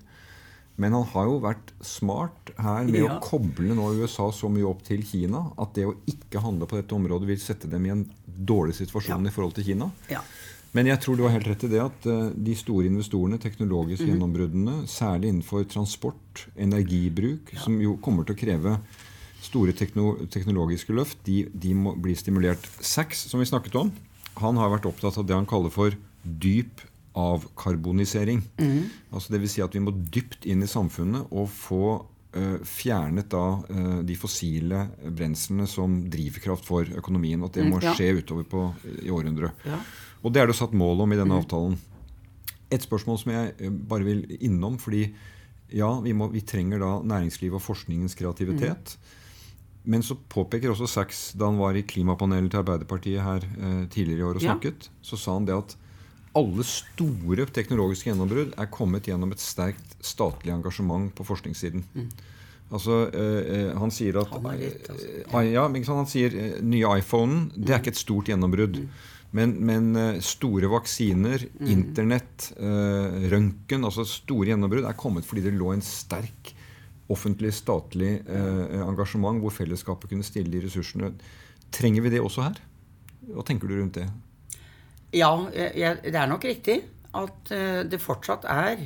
Men 0.76 0.92
han 0.92 1.06
har 1.14 1.24
jo 1.30 1.38
vært 1.40 1.70
smart 1.88 2.50
her 2.60 2.84
med 2.84 2.98
Ja. 3.00 3.14
å 3.16 3.22
koble 3.24 3.72
nå 3.78 3.86
USA 3.96 4.26
så 4.36 4.50
mye 4.52 4.66
opp 4.68 4.82
til 4.84 5.00
Kina 5.08 5.46
at 5.56 5.72
det 5.78 5.86
å 5.88 5.94
ikke 6.12 6.42
handle 6.44 6.68
på 6.68 6.76
dette 6.76 6.92
området 6.98 7.30
vil 7.30 7.40
sette 7.40 7.70
dem 7.72 7.86
i 7.88 7.94
en 7.94 8.02
dårlig 8.26 8.74
situasjon 8.76 9.24
Ja. 9.24 9.30
i 9.30 9.32
forhold 9.32 9.54
til 9.56 9.64
Kina. 9.70 9.88
Ja. 10.12 10.20
Men 10.76 10.90
jeg 10.90 11.00
tror 11.00 11.16
du 11.16 11.22
har 11.24 11.32
helt 11.32 11.48
rett 11.48 11.64
i 11.64 11.70
det 11.72 11.80
at 11.80 12.06
eh, 12.12 12.30
de 12.36 12.54
store 12.58 12.88
investorene, 12.90 13.38
teknologiske 13.40 14.04
Mhm. 14.04 14.12
gjennombruddene, 14.12 14.74
særlig 14.90 15.30
innenfor 15.32 15.64
transport, 15.72 16.46
energibruk, 16.58 17.54
som 17.62 17.78
jo 17.80 17.96
kommer 18.04 18.26
til 18.28 18.36
å 18.36 18.40
kreve 18.44 18.74
store 19.46 19.72
teknologiske 19.72 20.92
løft, 20.92 21.22
de, 21.24 21.44
de 21.54 21.72
må 21.78 21.94
bli 22.02 22.14
stimulert. 22.18 22.66
Sachs, 22.82 23.24
som 23.30 23.40
vi 23.40 23.46
snakket 23.48 23.78
om, 23.78 23.92
han 24.42 24.58
har 24.60 24.72
vært 24.74 24.88
opptatt 24.90 25.16
av 25.16 25.26
det 25.28 25.36
han 25.38 25.46
kaller 25.48 25.70
for 25.72 25.94
dyp 26.26 26.82
avkarbonisering. 27.16 28.42
Mm. 28.58 28.90
Altså 29.14 29.32
det 29.32 29.40
vil 29.40 29.48
si 29.52 29.62
at 29.64 29.72
vi 29.76 29.80
må 29.80 29.94
dypt 30.12 30.44
inn 30.44 30.64
i 30.64 30.68
samfunnet 30.68 31.30
og 31.30 31.48
få 31.48 32.04
fjernet 32.64 33.28
da 33.32 33.42
eh, 33.70 34.02
de 34.08 34.14
fossile 34.18 34.84
brenslene 35.02 35.66
som 35.70 35.98
drivkraft 36.10 36.64
for 36.64 36.84
økonomien. 36.84 37.42
At 37.44 37.52
det 37.56 37.64
Mm, 37.64 37.70
må 37.74 37.80
skje 37.80 38.10
utover 38.22 38.44
på, 38.44 38.74
i 39.02 39.10
århundret. 39.10 39.52
Ja. 39.64 39.78
Og 40.24 40.32
det 40.32 40.42
er 40.42 40.46
det 40.50 40.56
satt 40.56 40.72
mål 40.72 41.00
om 41.04 41.12
i 41.12 41.16
Mm. 41.16 41.22
denne 41.24 41.38
avtalen. 41.42 41.78
Et 42.70 42.82
spørsmål 42.82 43.18
som 43.18 43.32
jeg 43.32 43.54
eh, 43.60 43.70
bare 43.70 44.04
vil 44.04 44.24
innom, 44.40 44.78
fordi 44.78 45.12
ja, 45.72 46.00
vi, 46.00 46.12
må, 46.12 46.28
vi 46.32 46.40
trenger 46.40 46.78
da 46.78 47.00
næringslivet 47.02 47.54
og 47.54 47.62
forskningens 47.62 48.14
kreativitet. 48.14 48.96
Men 49.86 50.02
så 50.02 50.16
påpeker 50.28 50.70
også 50.72 50.88
Sachs, 50.90 51.32
da 51.38 51.46
han 51.46 51.58
var 51.58 51.74
i 51.78 51.82
klimapanelet 51.86 52.50
til 52.50 52.58
Arbeiderpartiet 52.62 53.22
her 53.22 53.44
eh, 53.46 53.86
tidligere 53.86 54.18
i 54.18 54.22
år 54.22 54.36
og 54.36 54.42
Ja. 54.42 54.54
snakket, 54.54 54.88
så 55.02 55.16
sa 55.16 55.34
han 55.34 55.44
det 55.46 55.54
at 55.54 55.76
alle 56.36 56.64
store 56.68 57.46
teknologiske 57.56 58.10
gjennombrudd 58.10 58.54
er 58.60 58.70
kommet 58.72 59.08
gjennom 59.08 59.32
et 59.34 59.42
sterkt 59.42 59.96
statlig 60.04 60.52
engasjement 60.54 61.08
på 61.16 61.24
forskningssiden. 61.26 61.84
Altså, 62.66 63.06
eh, 63.14 63.68
eh, 63.70 63.78
Han 63.78 63.90
sier 63.94 64.16
at 64.20 64.30
Mm. 64.30 64.42
Han 64.42 64.58
litt, 64.58 64.88
altså. 64.90 65.06
eh, 65.40 65.52
ja, 65.52 65.68
men 65.68 65.84
Han 65.84 66.06
sier 66.06 66.34
eh, 66.34 66.60
nye 66.62 66.98
iPhonen 66.98 67.52
det 67.56 67.70
er 67.70 67.78
ikke 67.80 67.94
et 67.94 68.04
stort 68.04 68.26
gjennombrudd. 68.26 68.80
Mm. 68.82 68.88
Men, 69.32 69.52
men 69.60 70.20
store 70.22 70.68
vaksiner, 70.70 71.42
Internett, 71.60 72.52
øh, 72.56 73.28
røntgen 73.30 73.84
altså 73.84 74.04
Store 74.06 74.46
gjennombrudd 74.48 74.86
er 74.86 74.96
kommet 74.96 75.26
fordi 75.26 75.42
det 75.42 75.52
lå 75.52 75.72
en 75.74 75.82
sterk 75.82 76.54
offentlig, 77.08 77.52
statlig 77.52 78.20
engasjement 78.26 79.38
hvor 79.38 79.52
fellesskapet 79.54 80.10
kunne 80.10 80.24
stille 80.26 80.50
de 80.50 80.64
ressursene. 80.64 81.12
Trenger 81.70 82.02
vi 82.02 82.10
det 82.10 82.20
også 82.20 82.42
her? 82.42 82.56
Hva 83.30 83.44
tenker 83.46 83.68
du 83.68 83.76
rundt 83.78 83.94
det? 83.94 84.08
Ja, 85.16 85.32
jeg, 85.54 86.02
det 86.04 86.18
er 86.20 86.28
nok 86.28 86.44
riktig 86.44 86.80
at 87.16 87.52
eh, 87.54 87.82
det 87.88 88.02
fortsatt 88.02 88.44
er 88.50 88.82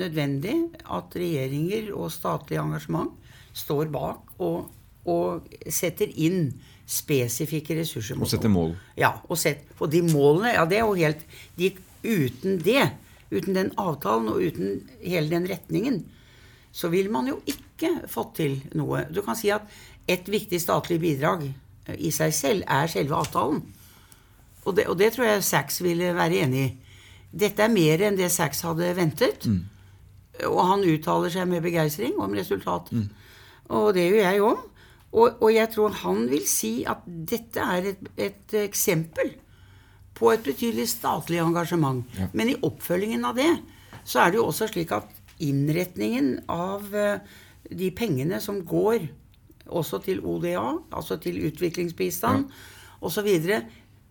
nødvendig 0.00 0.56
at 0.90 1.14
regjeringer 1.18 1.92
og 1.94 2.12
statlig 2.12 2.58
engasjement 2.62 3.12
står 3.54 3.90
bak 3.92 4.40
og, 4.42 4.70
og 5.06 5.44
setter 5.70 6.10
inn 6.16 6.54
spesifikke 6.88 7.76
ressurser. 7.78 8.18
Og 8.20 8.28
setter 8.28 8.52
mål. 8.52 8.74
Ja, 9.00 9.14
og, 9.28 9.38
set, 9.40 9.64
og 9.78 9.92
de 9.92 10.02
målene 10.06 10.54
Ja, 10.56 10.64
det 10.68 10.80
er 10.80 10.88
jo 10.88 10.96
helt 10.98 11.24
de, 11.58 11.72
Uten 12.04 12.58
det, 12.60 12.90
uten 13.32 13.56
den 13.56 13.70
avtalen 13.80 14.28
og 14.28 14.42
uten 14.44 14.82
hele 15.00 15.30
den 15.30 15.46
retningen, 15.48 16.02
så 16.74 16.90
vil 16.92 17.08
man 17.08 17.30
jo 17.30 17.38
ikke 17.48 17.94
fått 18.12 18.34
til 18.42 18.58
noe. 18.76 19.06
Du 19.08 19.22
kan 19.24 19.38
si 19.38 19.48
at 19.54 19.64
et 20.10 20.28
viktig 20.28 20.60
statlig 20.60 20.98
bidrag 21.00 21.46
i 21.96 22.10
seg 22.12 22.34
selv 22.36 22.68
er 22.68 22.90
selve 22.92 23.16
avtalen. 23.16 23.62
Og 24.64 24.76
det, 24.76 24.88
og 24.88 24.98
det 24.98 25.12
tror 25.14 25.28
jeg 25.28 25.44
Sachs 25.44 25.82
ville 25.84 26.14
være 26.16 26.44
enig 26.44 26.64
i. 26.64 26.72
Dette 27.44 27.64
er 27.64 27.72
mer 27.72 28.04
enn 28.06 28.18
det 28.18 28.30
Sachs 28.32 28.62
hadde 28.64 28.92
ventet. 28.96 29.46
Og 30.48 30.60
han 30.66 30.84
uttaler 30.86 31.32
seg 31.32 31.48
med 31.50 31.64
begeistring 31.64 32.16
om 32.22 32.34
resultatet. 32.36 33.10
Og 33.74 33.92
det 33.96 34.06
gjør 34.08 34.22
jeg 34.24 34.44
òg. 34.44 34.62
Og, 35.14 35.42
og 35.46 35.50
jeg 35.54 35.70
tror 35.70 35.94
han 36.02 36.24
vil 36.30 36.46
si 36.50 36.72
at 36.90 37.04
dette 37.06 37.62
er 37.62 37.92
et, 37.92 38.08
et 38.18 38.54
eksempel 38.64 39.30
på 40.14 40.30
et 40.32 40.42
betydelig 40.46 40.88
statlig 40.90 41.38
engasjement. 41.42 42.02
Ja. 42.18 42.28
Men 42.34 42.50
i 42.50 42.58
oppfølgingen 42.66 43.26
av 43.26 43.38
det 43.38 43.50
så 44.04 44.24
er 44.24 44.32
det 44.32 44.40
jo 44.40 44.48
også 44.50 44.68
slik 44.70 44.92
at 44.94 45.10
innretningen 45.42 46.36
av 46.50 46.90
eh, 46.94 47.22
de 47.70 47.90
pengene 47.96 48.40
som 48.42 48.60
går 48.66 49.06
også 49.64 50.02
til 50.04 50.20
ODA, 50.20 50.66
altså 50.92 51.16
til 51.22 51.40
utviklingsbistand 51.48 52.50
osv., 53.04 53.30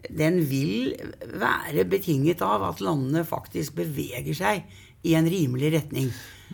den 0.10 0.42
vil 0.50 0.94
være 1.40 1.86
betinget 1.90 2.42
av 2.46 2.64
at 2.68 2.82
landene 2.84 3.24
faktisk 3.28 3.76
beveger 3.80 4.36
seg 4.36 4.64
i 5.04 5.16
en 5.20 5.28
rimelig 5.28 5.74
retning. 5.78 6.10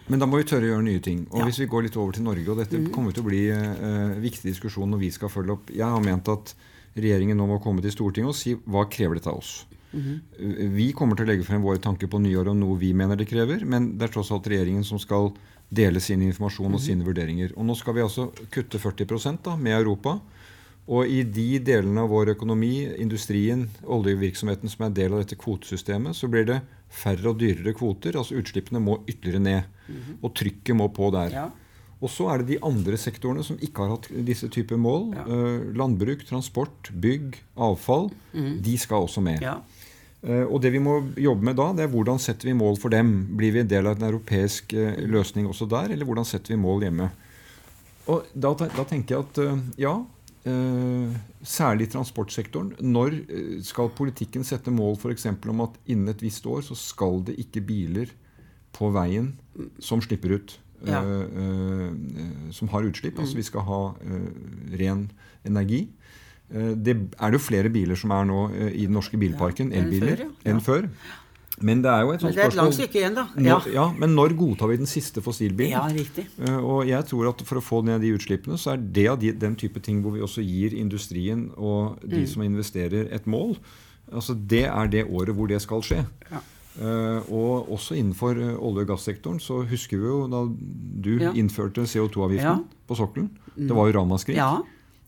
Men 0.09 0.21
da 0.21 0.25
må 0.25 0.39
vi 0.41 0.47
tørre 0.49 0.65
å 0.65 0.71
gjøre 0.73 0.85
nye 0.85 1.01
ting. 1.05 1.27
Og 1.29 1.39
Ja. 1.39 1.45
hvis 1.45 1.59
vi 1.59 1.67
går 1.69 1.83
litt 1.85 1.97
over 1.97 2.11
til 2.13 2.23
Norge, 2.23 2.49
og 2.49 2.57
dette 2.57 2.91
kommer 2.91 3.13
til 3.13 3.23
å 3.23 3.29
bli 3.29 3.43
uh, 3.51 4.17
viktig 4.19 4.49
diskusjon 4.49 4.89
når 4.89 4.99
vi 5.05 5.11
skal 5.11 5.29
følge 5.29 5.53
opp 5.53 5.69
Jeg 5.69 5.85
har 5.85 6.01
ment 6.01 6.27
at 6.27 6.55
regjeringen 6.97 7.37
nå 7.37 7.45
må 7.47 7.59
komme 7.61 7.81
til 7.81 7.91
Stortinget 7.93 8.29
og 8.29 8.35
si 8.35 8.55
hva 8.55 8.87
krever 8.89 9.19
dette 9.19 9.29
av 9.29 9.37
oss. 9.37 9.65
Eh, 9.93 10.69
Vi 10.69 10.91
kommer 10.93 11.15
til 11.15 11.25
å 11.25 11.29
legge 11.29 11.45
frem 11.45 11.61
våre 11.61 11.81
tanker 11.81 12.07
på 12.07 12.21
nyår 12.21 12.49
om 12.49 12.59
noe 12.59 12.77
vi 12.77 12.93
mener 12.93 13.15
det 13.15 13.27
krever, 13.29 13.65
men 13.65 13.97
det 13.97 14.09
er 14.09 14.13
tross 14.13 14.31
alt 14.31 14.47
regjeringen 14.49 14.85
som 14.85 14.99
skal 15.01 15.31
dele 15.69 16.01
sin 16.01 16.21
informasjon 16.25 16.73
og 16.73 16.81
sine 16.81 17.05
vurderinger. 17.05 17.53
Og 17.55 17.65
nå 17.65 17.75
skal 17.77 17.93
vi 17.93 18.01
altså 18.01 18.31
kutte 18.49 18.79
40 18.81 19.37
da, 19.43 19.55
med 19.55 19.77
Europa. 19.77 20.19
Og 20.89 21.05
i 21.05 21.21
de 21.23 21.59
delene 21.61 22.01
av 22.01 22.09
vår 22.09 22.31
økonomi, 22.33 22.73
industrien, 22.97 23.67
oljevirksomheten 23.85 24.71
som 24.71 24.83
er 24.83 24.89
en 24.89 24.97
del 24.97 25.13
av 25.13 25.21
dette 25.21 25.37
kvotesystemet, 25.37 26.17
så 26.17 26.29
blir 26.31 26.47
det 26.49 26.59
færre 26.89 27.29
og 27.29 27.37
dyrere 27.37 27.75
kvoter. 27.77 28.17
Altså 28.17 28.39
utslippene 28.39 28.81
må 28.81 28.97
ytterligere 29.05 29.43
ned. 29.45 29.63
Og 30.23 30.33
trykket 30.37 30.77
må 30.77 30.87
på 30.93 31.11
der. 31.13 31.35
Ja. 31.35 31.47
Og 31.99 32.09
så 32.09 32.29
er 32.31 32.41
det 32.41 32.55
de 32.55 32.61
andre 32.65 32.97
sektorene 32.97 33.43
som 33.45 33.59
ikke 33.61 33.83
har 33.85 33.97
hatt 33.97 34.07
disse 34.25 34.47
typer 34.49 34.79
mål. 34.81 35.11
Eh, 35.19 35.69
landbruk, 35.77 36.25
transport, 36.25 36.89
bygg, 36.95 37.37
avfall. 37.59 38.09
De 38.33 38.77
skal 38.79 39.05
også 39.05 39.21
med. 39.21 39.43
Ja. 39.45 39.59
Eh, 40.23 40.45
Og 40.47 40.61
det 40.63 40.71
vi 40.73 40.79
må 40.79 40.97
jobbe 41.19 41.45
med 41.51 41.55
da, 41.59 41.69
det 41.75 41.85
er 41.85 41.91
hvordan 41.93 42.17
setter 42.19 42.49
vi 42.49 42.57
mål 42.57 42.79
for 42.81 42.89
dem? 42.89 43.27
Blir 43.37 43.53
vi 43.53 43.61
en 43.61 43.69
del 43.71 43.85
av 43.87 43.99
en 43.99 44.09
europeisk 44.09 44.73
eh, 44.73 44.97
løsning 45.05 45.45
også 45.47 45.67
der, 45.69 45.91
eller 45.93 46.07
hvordan 46.07 46.25
setter 46.25 46.55
vi 46.55 46.63
mål 46.63 46.87
hjemme? 46.87 47.11
Og 48.09 48.25
da, 48.33 48.55
da 48.57 48.83
tenker 48.89 49.15
jeg 49.15 49.27
at 49.27 49.37
eh, 49.43 49.61
ja, 49.85 49.93
særlig 50.45 51.87
i 51.87 51.91
transportsektoren. 51.91 52.73
Når 52.79 53.17
eh, 53.27 53.59
skal 53.65 53.91
politikken 53.95 54.45
sette 54.47 54.71
mål 54.71 54.95
f.eks. 54.97 55.25
om 55.51 55.61
at 55.65 55.75
innen 55.85 56.09
et 56.13 56.23
visst 56.23 56.45
år 56.47 56.61
så 56.65 56.77
skal 56.79 57.23
det 57.27 57.35
ikke 57.43 57.65
biler 57.67 58.13
på 58.71 58.91
veien 58.95 59.33
som 59.83 60.01
slipper 60.01 60.37
ut? 60.37 60.59
Ja. 60.87 61.01
eh, 61.03 61.23
eh, 61.43 62.51
som 62.55 62.69
har 62.71 62.87
utslipp. 62.87 63.19
Altså 63.19 63.35
vi 63.35 63.43
skal 63.43 63.65
ha 63.67 63.79
eh, 63.99 64.29
ren 64.79 65.09
energi. 65.43 65.89
Eh, 66.49 66.71
det 66.75 66.95
er 66.95 67.31
det 67.31 67.39
jo 67.39 67.43
flere 67.43 67.71
biler 67.73 67.99
som 67.99 68.13
er 68.15 68.29
nå 68.29 68.43
eh, 68.53 68.71
i 68.73 68.85
den 68.87 68.95
norske 68.95 69.19
bilparken, 69.19 69.73
elbiler, 69.75 70.27
enn 70.47 70.61
før. 70.63 70.87
Men 71.61 71.81
det 71.81 71.89
er 71.91 72.01
jo 72.05 72.11
et 72.11 72.21
Men 72.21 72.31
sånt 72.31 72.35
det 72.35 72.43
er 72.43 72.47
et 72.47 72.55
langt 72.55 72.73
stykke 72.77 72.99
igjen, 73.01 73.15
da. 73.15 73.23
når, 73.35 73.45
Ja. 73.45 73.73
ja, 73.73 73.93
Men 73.97 74.15
når 74.15 74.35
godtar 74.37 74.67
vi 74.69 74.77
den 74.77 74.85
siste 74.85 75.21
fossilbilen? 75.21 75.71
Ja, 75.71 75.87
riktig. 75.87 76.27
Eh, 76.39 76.57
Og 76.57 76.85
jeg 76.87 77.05
tror 77.05 77.29
at 77.29 77.41
For 77.41 77.55
å 77.57 77.61
få 77.61 77.83
ned 77.83 78.01
de 78.01 78.13
utslippene, 78.17 78.57
så 78.57 78.73
er 78.73 78.77
det 78.77 79.07
av 79.09 79.19
de, 79.19 79.31
den 79.31 79.55
type 79.55 79.79
ting 79.81 80.01
hvor 80.03 80.11
vi 80.13 80.21
også 80.21 80.41
gir 80.45 80.73
industrien 80.77 81.51
og 81.57 81.99
de 82.07 82.21
Mm. 82.23 82.27
som 82.27 82.41
investerer, 82.43 83.11
et 83.11 83.25
mål. 83.27 83.57
Altså 84.11 84.33
Det 84.47 84.65
er 84.65 84.87
det 84.87 85.05
året 85.09 85.35
hvor 85.35 85.47
det 85.47 85.61
skal 85.61 85.81
skje. 85.81 86.05
Ja. 86.31 86.39
Uh, 86.79 87.19
og 87.33 87.67
også 87.71 87.95
innenfor 87.97 88.37
eh, 88.39 88.55
olje- 88.55 88.85
og 88.85 88.87
gassektoren 88.87 89.39
så 89.41 89.67
husker 89.67 89.97
vi 89.99 90.05
jo 90.05 90.27
da 90.27 90.45
du 91.01 91.17
Ja. 91.19 91.31
innførte 91.33 91.83
CO2-avgiften 91.83 92.39
Ja. 92.41 92.55
Mm. 92.55 92.65
på 92.87 92.95
sokkelen. 92.95 93.29
Det 93.57 93.71
var 93.75 93.91
jo 93.91 93.99
ramaskrik. 93.99 94.35
Ja, 94.37 94.61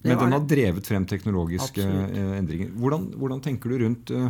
Men 0.04 0.18
den 0.18 0.32
har 0.34 0.40
drevet 0.42 0.86
frem 0.86 1.06
teknologiske 1.06 1.78
Absolutt. 1.86 2.40
endringer. 2.40 2.70
Hvordan, 2.76 3.14
hvordan 3.16 3.40
tenker 3.42 3.70
du 3.70 3.78
rundt 3.86 4.10
eh, 4.12 4.30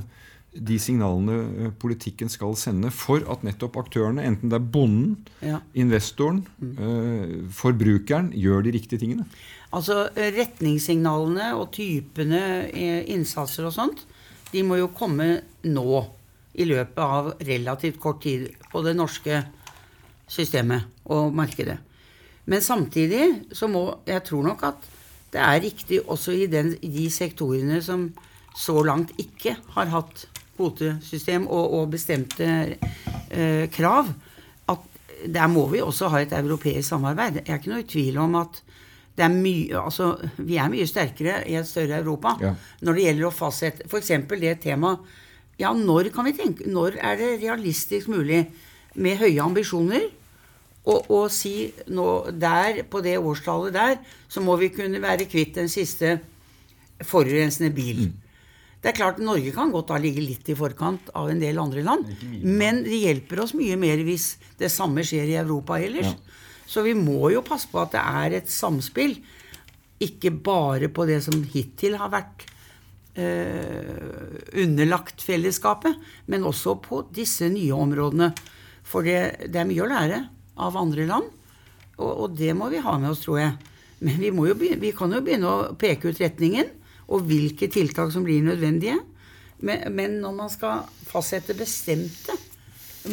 de 0.53 0.77
signalene 0.79 1.35
eh, 1.65 1.69
politikken 1.79 2.29
skal 2.29 2.55
sende 2.59 2.91
for 2.91 3.23
at 3.31 3.43
nettopp 3.47 3.77
aktørene, 3.85 4.25
enten 4.27 4.49
det 4.51 4.57
er 4.59 4.65
bonden, 4.73 5.17
Ja. 5.41 5.59
investoren, 5.73 6.45
Mm. 6.59 6.77
eh, 6.77 7.49
forbrukeren, 7.49 8.31
gjør 8.33 8.63
de 8.63 8.71
riktige 8.71 8.99
tingene? 8.99 9.25
Altså 9.71 10.09
eh, 10.15 10.31
retningssignalene 10.35 11.53
og 11.55 11.71
typene 11.71 12.69
innsatser 13.07 13.65
og 13.65 13.73
sånt, 13.73 14.05
de 14.51 14.63
må 14.63 14.75
jo 14.77 14.87
komme 14.87 15.41
nå. 15.63 16.07
I 16.53 16.65
løpet 16.65 16.97
av 16.99 17.29
relativt 17.39 17.97
kort 17.97 18.21
tid 18.23 18.49
på 18.73 18.83
det 18.83 18.93
norske 18.97 19.45
systemet 20.27 20.83
og 21.05 21.31
markedet. 21.33 21.77
Men 22.45 22.59
samtidig 22.59 23.45
så 23.55 23.69
må 23.71 23.99
Jeg 24.05 24.23
tror 24.25 24.43
nok 24.43 24.63
at 24.63 24.75
det 25.31 25.39
er 25.39 25.61
riktig 25.63 26.01
også 26.05 26.33
i, 26.35 26.47
den, 26.47 26.73
de 26.81 27.09
sektorene 27.09 27.81
som 27.81 28.09
så 28.53 28.83
langt 28.83 29.11
ikke 29.17 29.55
har 29.69 29.85
hatt 29.85 30.25
kvotesystem 30.61 31.47
og, 31.49 31.73
og 31.79 31.89
bestemte 31.95 32.47
eh, 33.31 33.65
krav, 33.73 34.11
at 34.69 34.85
der 35.25 35.47
må 35.51 35.67
vi 35.73 35.81
også 35.81 36.09
ha 36.13 36.21
et 36.21 36.33
europeisk 36.37 36.87
samarbeid. 36.93 37.41
Jeg 37.41 37.49
er 37.55 37.59
ikke 37.61 37.73
noe 37.73 37.83
i 37.83 37.89
tvil 37.89 38.21
om 38.21 38.37
at 38.41 38.61
det 39.17 39.25
er 39.25 39.33
mye, 39.33 39.75
altså, 39.75 40.13
vi 40.39 40.55
er 40.57 40.69
mye 40.71 40.87
sterkere 40.87 41.41
i 41.51 41.57
et 41.59 41.67
større 41.67 41.99
Europa 41.99 42.37
Ja. 42.41 42.53
når 42.81 42.95
det 42.95 43.03
gjelder 43.03 43.27
å 43.27 43.33
fastsette 43.35 43.89
f.eks. 43.89 44.11
det 44.39 44.55
temaet 44.63 44.99
Ja, 45.59 45.73
når 45.77 46.09
kan 46.15 46.25
vi 46.25 46.31
tenke 46.33 46.65
Når 46.65 46.95
er 46.97 47.19
det 47.19 47.41
realistisk 47.43 48.07
mulig 48.09 48.45
med 48.95 49.19
høye 49.19 49.43
ambisjoner 49.43 50.07
å 50.87 51.19
si 51.29 51.71
nå 51.93 52.31
der, 52.41 52.81
på 52.89 53.03
det 53.05 53.17
årstallet 53.19 53.73
der, 53.75 53.99
så 54.27 54.41
må 54.41 54.55
vi 54.57 54.71
kunne 54.73 55.01
være 55.03 55.27
kvitt 55.29 55.53
den 55.59 55.69
siste 55.69 56.15
forurensende 57.05 57.69
bil. 57.75 58.07
Det 58.81 58.89
er 58.89 58.97
klart 58.97 59.19
Norge 59.21 59.51
kan 59.53 59.69
godt 59.73 59.91
da 59.91 59.99
ligge 60.01 60.23
litt 60.25 60.47
i 60.49 60.57
forkant 60.57 61.11
av 61.17 61.29
en 61.29 61.41
del 61.41 61.59
andre 61.61 61.83
land. 61.85 62.07
Men 62.41 62.81
det 62.85 62.97
hjelper 63.03 63.43
oss 63.43 63.53
mye 63.57 63.77
mer 63.77 64.01
hvis 64.05 64.33
det 64.57 64.71
samme 64.73 65.05
skjer 65.05 65.29
i 65.29 65.37
Europa 65.37 65.77
ellers. 65.77 66.15
Så 66.65 66.81
vi 66.85 66.95
må 66.97 67.29
jo 67.33 67.43
passe 67.45 67.69
på 67.69 67.81
at 67.81 67.93
det 67.93 68.01
er 68.01 68.37
et 68.39 68.49
samspill. 68.49 69.19
Ikke 70.01 70.31
bare 70.33 70.89
på 70.89 71.05
det 71.05 71.19
som 71.27 71.43
hittil 71.53 71.99
har 72.01 72.09
vært 72.09 72.47
eh, 73.21 74.41
underlagt 74.63 75.21
fellesskapet, 75.21 75.99
men 76.25 76.47
også 76.47 76.79
på 76.81 77.03
disse 77.13 77.51
nye 77.53 77.75
områdene. 77.77 78.31
For 78.87 79.05
det, 79.05 79.51
det 79.53 79.61
er 79.61 79.69
mye 79.69 79.85
å 79.85 79.91
lære 79.91 80.23
av 80.61 80.79
andre 80.79 81.05
land, 81.09 81.29
og, 81.99 82.11
og 82.11 82.37
det 82.39 82.55
må 82.57 82.71
vi 82.73 82.81
ha 82.81 82.97
med 82.97 83.13
oss, 83.13 83.21
tror 83.27 83.43
jeg. 83.43 83.53
Men 84.01 84.17
vi, 84.17 84.31
må 84.33 84.47
jo 84.49 84.57
vi 84.57 84.93
kan 84.97 85.13
jo 85.13 85.21
begynne 85.21 85.49
å 85.49 85.73
peke 85.77 86.09
ut 86.09 86.21
retningen, 86.23 86.71
og 87.07 87.25
hvilke 87.29 87.69
tiltak 87.71 88.11
som 88.13 88.25
blir 88.25 88.43
nødvendige. 88.45 88.99
Men, 89.61 89.85
men 89.93 90.17
når 90.23 90.33
man 90.37 90.49
skal 90.49 90.85
fastsette 91.09 91.53
bestemte 91.57 92.37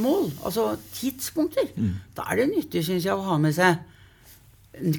mål, 0.01 0.31
altså 0.45 0.77
tidspunkter, 0.97 1.71
da 2.17 2.27
er 2.29 2.43
det 2.43 2.51
nyttig, 2.51 2.85
syns 2.85 3.07
jeg, 3.07 3.15
å 3.17 3.25
ha 3.25 3.39
med 3.41 3.57
seg 3.57 3.79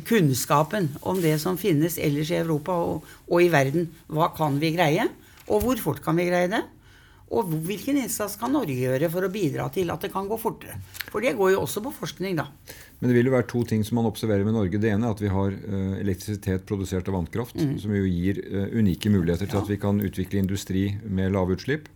kunnskapen 0.10 0.90
om 1.08 1.22
det 1.22 1.38
som 1.42 1.58
finnes 1.58 1.98
ellers 2.02 2.32
i 2.34 2.40
Europa 2.42 2.74
og, 2.74 3.06
og 3.30 3.44
i 3.44 3.52
verden. 3.54 3.88
Hva 4.08 4.32
kan 4.36 4.60
vi 4.60 4.74
greie, 4.76 5.08
og 5.48 5.64
hvor 5.64 5.82
fort 5.82 6.04
kan 6.04 6.18
vi 6.20 6.28
greie 6.30 6.50
det? 6.52 6.64
Og 7.30 7.50
hvilken 7.66 8.00
innsats 8.02 8.38
kan 8.42 8.54
Norge 8.56 8.74
gjøre 8.74 9.10
for 9.14 9.26
å 9.26 9.32
bidra 9.32 9.68
til 9.74 9.92
at 9.94 10.02
det 10.02 10.10
kan 10.14 10.30
gå 10.30 10.38
fortere? 10.42 10.80
For 11.12 11.22
det 11.22 11.36
går 11.38 11.54
jo 11.54 11.62
også 11.62 11.84
på 11.86 11.94
forskning, 12.00 12.40
da. 12.40 12.48
Men 13.00 13.12
det 13.12 13.18
vil 13.20 13.30
jo 13.30 13.36
være 13.36 13.48
to 13.52 13.62
ting 13.70 13.84
som 13.86 14.00
man 14.00 14.10
observerer 14.10 14.48
med 14.48 14.58
Norge. 14.58 14.82
Det 14.82 14.90
ene 14.92 15.08
er 15.08 15.16
at 15.16 15.22
vi 15.22 15.32
har 15.32 15.54
eh, 15.54 16.00
elektrisitet 16.02 16.66
produsert 16.70 17.08
av 17.12 17.20
vannkraft, 17.20 17.60
som 17.82 17.94
jo 17.96 18.10
gir 18.10 18.42
eh, 18.44 18.74
unike 18.74 19.14
muligheter 19.14 19.50
til 19.50 19.62
at 19.62 19.70
vi 19.70 19.78
kan 19.82 20.02
utvikle 20.04 20.42
industri 20.42 20.88
med 21.06 21.36
lave 21.36 21.56
utslipp. 21.56 21.88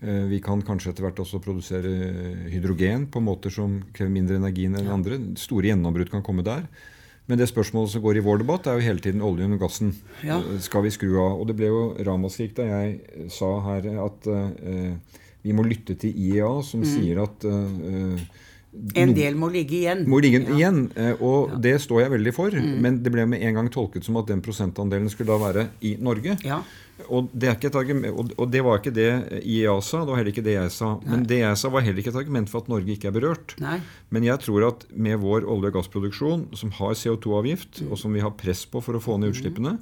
Eh, 0.00 0.24
vi 0.32 0.40
kan 0.42 0.64
kanskje 0.66 0.94
etter 0.94 1.06
hvert 1.06 1.20
også 1.22 1.42
produsere 1.44 1.92
hydrogen 2.50 3.06
på 3.12 3.22
måter 3.22 3.54
som 3.54 3.78
krever 3.92 4.16
mindre 4.16 4.40
energi 4.40 4.66
enn 4.70 4.80
andre. 4.82 5.20
Store 5.38 5.68
gjennombrudd 5.68 6.10
kan 6.10 6.24
komme 6.26 6.46
der. 6.46 6.64
Men 7.30 7.38
det 7.38 7.46
spørsmålet 7.48 7.92
som 7.94 8.02
går 8.02 8.18
i 8.18 8.24
vår 8.26 8.40
debatt, 8.42 8.66
er 8.66 8.78
jo 8.78 8.86
hele 8.88 9.02
tiden 9.02 9.22
oljen 9.22 9.54
og 9.54 9.60
gassen. 9.62 9.92
Ja. 10.26 10.40
Eh, 10.42 10.58
Skal 10.64 10.82
vi 10.86 10.90
skru 10.94 11.12
av? 11.22 11.38
Og 11.40 11.46
det 11.48 11.56
ble 11.60 11.70
jo 11.70 11.82
ramaskrik 12.04 12.56
da 12.58 12.66
jeg 12.66 12.96
eh, 13.14 13.28
sa 13.32 13.52
her 13.68 13.86
at 14.02 14.26
uh, 14.26 14.94
vi 15.42 15.54
må 15.54 15.64
lytte 15.66 15.94
til 15.98 16.10
IEA, 16.14 16.50
som 16.66 16.82
sier 16.86 17.22
at 17.22 17.46
uh, 17.46 18.18
En 18.96 19.10
del 19.14 19.34
må 19.36 19.50
ligge 19.52 19.76
igjen. 19.82 20.04
må 20.08 20.18
ligge 20.22 20.40
Ja. 20.46 20.54
igjen, 20.56 20.78
og 21.20 21.58
det 21.60 21.74
står 21.82 22.06
jeg 22.06 22.12
veldig 22.14 22.32
for. 22.32 22.54
Men 22.56 23.02
det 23.04 23.10
ble 23.12 23.26
med 23.28 23.42
en 23.44 23.58
gang 23.58 23.68
tolket 23.74 24.06
som 24.06 24.16
at 24.16 24.30
den 24.30 24.40
prosentandelen 24.40 25.10
skulle 25.12 25.28
da 25.34 25.36
være 25.42 25.66
i 25.84 25.96
Norge. 26.00 26.38
Ja. 26.46 26.62
Og 27.08 27.30
det, 27.32 27.48
er 27.48 27.78
argument, 27.78 28.34
og- 28.38 28.50
det 28.50 28.62
var 28.64 28.78
ikke 28.78 28.94
det 28.94 29.42
IEA 29.42 29.80
sa, 29.80 30.04
det 30.04 30.12
var 30.12 30.16
heller 30.20 30.32
ikke 30.32 30.44
det 30.44 30.54
jeg 30.58 30.70
sa. 30.70 30.98
Men 31.06 31.24
det 31.24 31.38
jeg 31.40 31.56
sa, 31.56 31.68
var 31.68 31.80
heller 31.80 31.98
ikke 32.02 32.12
et 32.14 32.20
argument 32.22 32.50
for 32.50 32.62
at 32.62 32.68
Norge 32.68 32.92
ikke 32.94 33.08
er 33.08 33.16
berørt. 33.16 33.56
Nei. 33.60 33.80
Men 34.10 34.22
jeg 34.24 34.38
tror 34.40 34.68
at 34.68 34.86
med 34.94 35.18
vår 35.18 35.46
olje- 35.46 35.72
og 35.72 35.74
gassproduksjon, 35.78 36.46
som 36.56 36.70
har 36.70 36.94
CO2-avgift, 36.94 37.82
og 37.90 37.98
som 37.98 38.12
vi 38.12 38.20
har 38.20 38.30
press 38.30 38.64
på 38.66 38.82
for 38.82 38.94
å 38.94 39.02
få 39.02 39.18
ned 39.18 39.32
utslippene 39.34 39.78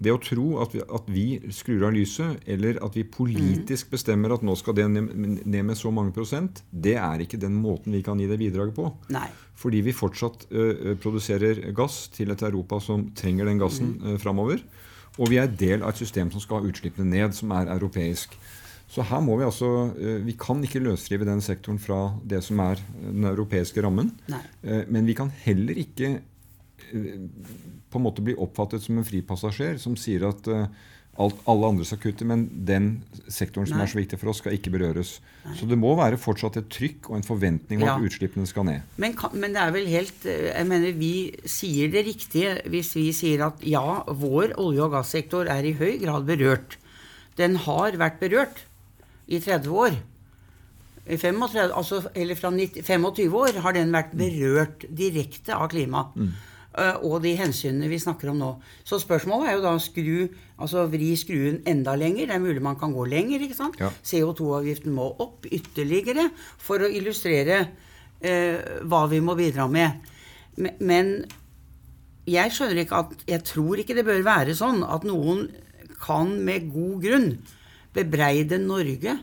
Det 0.00 0.08
å 0.08 0.16
tro 0.16 0.62
at 0.62 0.72
vi, 0.72 0.80
at 0.80 1.08
vi 1.12 1.24
skrur 1.52 1.82
av 1.84 1.92
lyset, 1.92 2.40
eller 2.48 2.78
at 2.82 2.94
vi 2.96 3.04
politisk 3.04 3.90
bestemmer 3.90 4.32
at 4.32 4.40
nå 4.40 4.54
skal 4.56 4.72
det 4.78 4.88
ned 4.88 5.44
ned 5.44 5.64
med 5.68 5.76
så 5.76 5.92
mange 5.92 6.14
prosent, 6.16 6.62
det 6.72 6.94
er 6.96 7.20
ikke 7.20 7.36
den 7.40 7.58
måten 7.60 7.92
vi 7.92 8.00
kan 8.02 8.18
gi 8.18 8.26
det 8.26 8.38
bidraget 8.40 8.74
på. 8.74 8.88
Nei. 9.12 9.28
Fordi 9.60 9.82
vi 9.84 9.92
fortsatt 9.92 10.46
ø, 10.50 10.94
produserer 10.96 11.60
gass 11.76 12.08
til 12.14 12.32
et 12.32 12.42
Europa 12.48 12.80
som 12.80 13.10
trenger 13.12 13.44
den 13.44 13.60
gassen 13.60 13.98
mm. 14.00 14.16
framover. 14.24 14.64
Og 15.18 15.30
vi 15.32 15.40
er 15.40 15.50
del 15.50 15.82
av 15.82 15.92
et 15.92 16.00
system 16.00 16.30
som 16.32 16.42
skal 16.42 16.60
ha 16.60 16.70
utslippene 16.70 17.10
ned, 17.10 17.34
som 17.36 17.52
er 17.56 17.72
europeisk. 17.74 18.36
Så 18.90 19.04
her 19.06 19.20
må 19.22 19.36
vi 19.38 19.46
altså 19.46 19.92
Vi 20.26 20.34
kan 20.38 20.62
ikke 20.66 20.82
løsrive 20.82 21.26
den 21.28 21.42
sektoren 21.44 21.78
fra 21.78 22.16
det 22.26 22.42
som 22.42 22.58
er 22.64 22.80
den 22.98 23.24
europeiske 23.24 23.82
rammen. 23.82 24.12
Nei. 24.30 24.42
Eh, 24.62 24.84
Men 24.88 25.06
vi 25.06 25.14
kan 25.14 25.30
heller 25.44 25.78
ikke 25.78 26.20
eh, 26.92 27.20
på 27.90 27.98
en 27.98 28.06
måte 28.06 28.22
bli 28.22 28.34
oppfattet 28.34 28.82
som 28.82 28.98
en 28.98 29.06
fripassasjer 29.06 29.78
som 29.78 29.96
sier 29.98 30.26
at 30.28 30.50
eh, 30.50 30.66
alt, 31.20 31.38
alle 31.50 31.68
andre 31.68 31.84
skal 31.86 32.00
kutte, 32.02 32.24
men 32.26 32.46
den 32.66 32.88
sektoren 33.30 33.68
som 33.68 33.76
Nei. 33.78 33.84
er 33.86 33.92
så 33.92 33.98
viktig 34.00 34.18
for 34.20 34.30
oss, 34.32 34.40
skal 34.42 34.54
ikke 34.56 34.72
berøres. 34.74 35.12
Så 35.58 35.68
det 35.68 35.78
må 35.80 35.92
være 35.98 36.18
fortsatt 36.20 36.56
et 36.60 36.68
trykk 36.72 37.10
og 37.10 37.16
en 37.18 37.26
forventning 37.26 37.82
om 37.82 37.86
Ja. 37.88 37.94
at 37.96 38.06
utslippene 38.08 38.46
skal 38.48 38.64
ned. 38.68 38.80
Men, 38.96 39.14
men 39.34 39.52
det 39.56 39.62
er 39.62 39.72
vel 39.76 39.86
helt 39.92 40.26
eh, 40.26 40.50
Jeg 40.54 40.66
mener 40.70 40.92
vi 40.98 41.12
sier 41.48 41.90
det 41.92 42.04
riktige 42.08 42.56
hvis 42.72 42.94
vi 42.96 43.06
sier 43.16 43.46
at 43.50 43.60
ja, 43.64 43.84
vår 44.08 44.56
olje- 44.60 44.84
og 44.88 44.92
gassektor 44.98 45.46
er 45.52 45.64
i 45.64 45.72
høy 45.78 45.98
grad 46.02 46.26
berørt. 46.28 46.76
Den 47.36 47.56
har 47.68 47.92
vært 48.00 48.18
berørt 48.20 48.64
i 49.28 49.38
30 49.40 49.70
år. 49.70 49.96
I 51.10 51.16
35, 51.16 51.72
altså, 51.74 52.02
eller 52.14 52.36
fra 52.38 52.50
90, 52.54 52.84
25 52.86 53.34
år 53.34 53.56
har 53.64 53.72
den 53.74 53.90
vært 53.94 54.12
berørt 54.14 54.84
direkte 54.94 55.56
av 55.56 55.68
klima. 55.72 56.04
eh, 56.16 56.28
Og 56.78 57.16
de 57.24 57.32
hensynene 57.34 57.88
vi 57.90 57.98
snakker 57.98 58.30
om 58.30 58.38
nå. 58.38 58.50
Så 58.86 59.00
spørsmålet 59.02 59.48
er 59.50 59.56
jo 59.56 59.64
da 59.64 59.72
skru, 59.82 60.28
altså 60.60 60.84
vri 60.90 61.08
skruen 61.18 61.58
enda 61.68 61.96
lenger. 61.98 62.28
Det 62.30 62.36
er 62.36 62.44
mulig 62.44 62.62
man 62.62 62.78
kan 62.78 62.94
gå 62.94 63.08
lenger. 63.10 63.42
ikke 63.42 63.58
sant? 63.58 63.80
Ja. 63.80 63.90
CO2-avgiften 64.06 64.94
må 64.94 65.08
opp 65.18 65.48
ytterligere 65.50 66.28
for 66.62 66.84
å 66.86 66.90
illustrere 66.90 67.64
eh, 68.22 68.60
hva 68.86 69.02
vi 69.10 69.18
må 69.24 69.34
bidra 69.38 69.66
med. 69.66 69.98
Men, 70.62 70.78
men 70.78 71.10
jeg 72.30 72.52
skjønner 72.54 72.84
ikke 72.84 73.00
at 73.02 73.24
Jeg 73.26 73.42
tror 73.48 73.80
ikke 73.80 73.96
det 73.96 74.06
bør 74.06 74.22
være 74.26 74.54
sånn 74.54 74.84
at 74.86 75.06
noen 75.08 75.48
kan 76.00 76.32
med 76.44 76.70
god 76.72 77.02
grunn 77.02 77.30
bebreide 77.96 78.60
Norge 78.62 79.16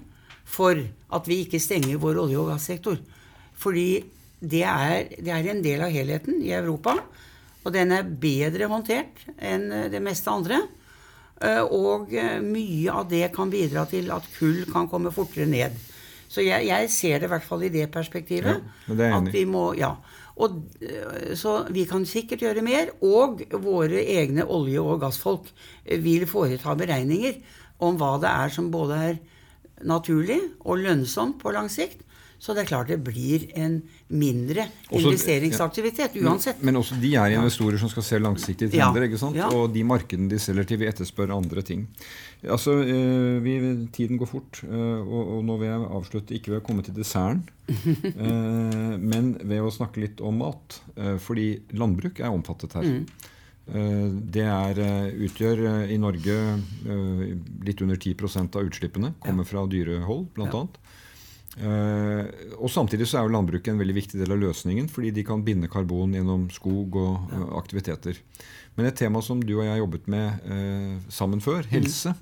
for 0.47 0.79
at 1.15 1.27
vi 1.27 1.41
ikke 1.43 1.61
stenger 1.63 1.99
vår 2.01 2.19
olje- 2.25 2.39
og 2.39 2.51
gassektor. 2.51 2.99
Fordi 3.57 4.03
det 4.39 4.63
er, 4.63 5.07
det 5.15 5.31
er 5.33 5.49
en 5.51 5.63
del 5.63 5.81
av 5.81 5.93
helheten 5.95 6.41
i 6.43 6.53
Europa. 6.55 6.97
Og 7.67 7.73
den 7.75 7.91
er 7.91 8.07
bedre 8.07 8.69
håndtert 8.71 9.25
enn 9.43 9.67
eh, 9.75 9.87
det 9.91 9.99
meste 10.03 10.31
andre. 10.31 10.61
Eh, 11.43 11.59
Og 11.61 12.13
eh, 12.15 12.37
mye 12.43 12.93
av 12.95 13.09
det 13.11 13.25
kan 13.35 13.51
bidra 13.51 13.83
til 13.91 14.07
at 14.15 14.27
kull 14.37 14.63
kan 14.71 14.87
komme 14.87 15.11
fortere 15.11 15.49
ned. 15.51 15.75
Så 16.31 16.43
jeg, 16.43 16.67
jeg 16.67 16.89
ser 16.91 17.19
det 17.19 17.27
i 17.27 17.31
hvert 17.31 17.45
fall 17.47 17.67
i 17.67 17.71
det 17.73 17.85
perspektivet. 17.91 18.63
Ja, 18.87 18.95
det 18.99 19.11
at 19.15 19.29
vi 19.35 19.43
må, 19.47 19.69
ja. 19.79 19.93
Og, 20.37 20.57
så 21.39 21.53
vi 21.73 21.85
kan 21.89 22.03
sikkert 22.05 22.43
gjøre 22.43 22.61
mer. 22.61 22.91
Og 23.01 23.39
våre 23.63 24.03
egne 24.03 24.43
olje- 24.43 24.83
og 24.83 24.99
gassfolk 25.01 25.47
vil 26.03 26.27
foreta 26.29 26.75
beregninger 26.77 27.39
om 27.79 27.95
hva 27.97 28.11
det 28.21 28.29
er 28.29 28.53
som 28.53 28.67
både 28.73 28.99
er 29.07 29.17
naturlig 29.87 30.39
og 30.65 30.83
lønnsomt 30.83 31.39
på 31.41 31.55
lang 31.55 31.71
sikt. 31.71 32.03
Så 32.39 32.53
det 32.53 32.63
er 32.63 32.67
klart 32.69 32.87
det 32.91 32.99
blir 33.03 33.47
en 33.57 33.79
mindre 34.13 34.67
Også- 34.91 34.99
investeringsaktivitet 35.09 36.15
uansett. 36.21 36.61
Men 36.61 36.75
også 36.77 36.99
de 37.01 37.15
er 37.15 37.33
investorer 37.33 37.79
som 37.81 37.89
skal 37.89 38.03
se 38.03 38.19
langsiktige 38.21 38.69
Ja, 38.73 38.91
trender. 38.91 39.07
ikke 39.09 39.17
sant? 39.17 39.35
ja. 39.35 39.47
Og 39.49 39.73
de 39.73 39.83
markedene 39.83 40.29
de 40.29 40.37
selger 40.39 40.67
til, 40.69 40.77
vil 40.77 40.87
etterspørre 40.91 41.33
andre 41.35 41.61
ting. 41.65 41.87
Altså, 42.45 42.77
eh, 42.85 43.39
vi, 43.41 43.87
Tiden 43.91 44.19
går 44.19 44.27
fort, 44.29 44.61
eh, 44.63 44.69
og, 45.01 45.37
og 45.37 45.45
nå 45.45 45.57
vil 45.57 45.67
jeg 45.71 45.89
avslutte 45.97 46.35
ikke 46.37 46.51
ved 46.53 46.61
å 46.61 46.65
komme 46.67 46.83
til 46.85 46.93
desserten, 46.93 47.41
eh, 48.03 48.97
men 49.01 49.33
ved 49.41 49.61
å 49.65 49.71
snakke 49.73 49.97
litt 50.03 50.21
om 50.21 50.37
mat. 50.37 50.81
Fordi 51.19 51.59
landbruk 51.73 52.19
er 52.21 52.29
omfattet 52.33 52.73
her. 52.77 52.83
Mm. 52.83 53.05
Det 54.31 54.45
er, 54.47 54.79
utgjør 55.27 55.89
i 55.91 55.97
Norge 55.99 56.37
litt 57.67 57.81
under 57.83 57.97
10% 57.99 58.55
av 58.55 58.63
utslippene. 58.69 59.13
Kommer 59.25 59.43
fra 59.45 59.65
dyrehold, 59.67 60.29
Ja. 60.37 60.45
annet. 60.47 60.77
Eh, 61.57 62.53
og 62.61 62.69
Samtidig 62.69 63.07
så 63.09 63.19
er 63.19 63.25
jo 63.27 63.33
landbruket 63.33 63.71
en 63.73 63.79
veldig 63.81 63.95
viktig 63.97 64.19
del 64.21 64.33
av 64.35 64.41
løsningen, 64.41 64.89
fordi 64.93 65.11
de 65.15 65.23
kan 65.25 65.41
binde 65.45 65.69
karbon 65.71 66.13
gjennom 66.13 66.47
skog 66.53 66.97
og 67.01 67.31
ja. 67.33 67.43
aktiviteter. 67.57 68.19
Men 68.77 68.85
et 68.91 68.97
tema 68.99 69.23
som 69.25 69.39
du 69.41 69.55
og 69.55 69.63
jeg 69.65 69.73
har 69.73 69.79
jobbet 69.81 70.05
med 70.13 70.49
eh, 70.53 70.97
sammen 71.09 71.41
før, 71.41 71.65
helse, 71.71 72.13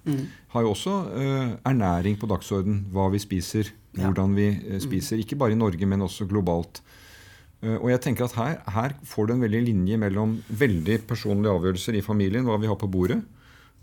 har 0.54 0.64
jo 0.64 0.72
også 0.72 0.94
eh, 1.20 1.50
ernæring 1.68 2.16
på 2.22 2.30
dagsorden. 2.32 2.86
Hva 2.96 3.10
vi 3.12 3.20
spiser, 3.24 3.74
Ja. 3.96 4.10
hvordan 4.10 4.34
vi 4.36 4.48
eh, 4.52 4.80
spiser. 4.84 5.20
Ikke 5.20 5.38
bare 5.40 5.52
i 5.56 5.60
Norge, 5.60 5.86
men 5.88 6.02
også 6.04 6.28
globalt. 6.28 6.82
Eh, 7.62 7.76
og 7.76 7.90
jeg 7.92 8.02
tenker 8.08 8.26
at 8.30 8.34
her, 8.40 8.58
her 8.72 8.96
får 9.04 9.28
du 9.28 9.34
en 9.36 9.44
veldig 9.44 9.62
linje 9.68 9.98
mellom 10.00 10.38
veldig 10.50 11.02
personlige 11.08 11.52
avgjørelser 11.52 12.00
i 12.00 12.04
familien, 12.04 12.48
hva 12.48 12.58
vi 12.60 12.68
har 12.72 12.80
på 12.80 12.88
bordet, 12.92 13.20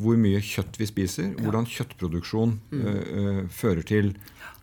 hvor 0.00 0.18
mye 0.18 0.40
kjøtt 0.42 0.78
vi 0.81 0.88
spiser, 0.88 1.33
hvordan 1.38 1.66
kjøttproduksjon 1.68 2.57
eh, 2.74 3.00
eh, 3.20 3.40
fører 3.52 3.85
til 3.87 4.12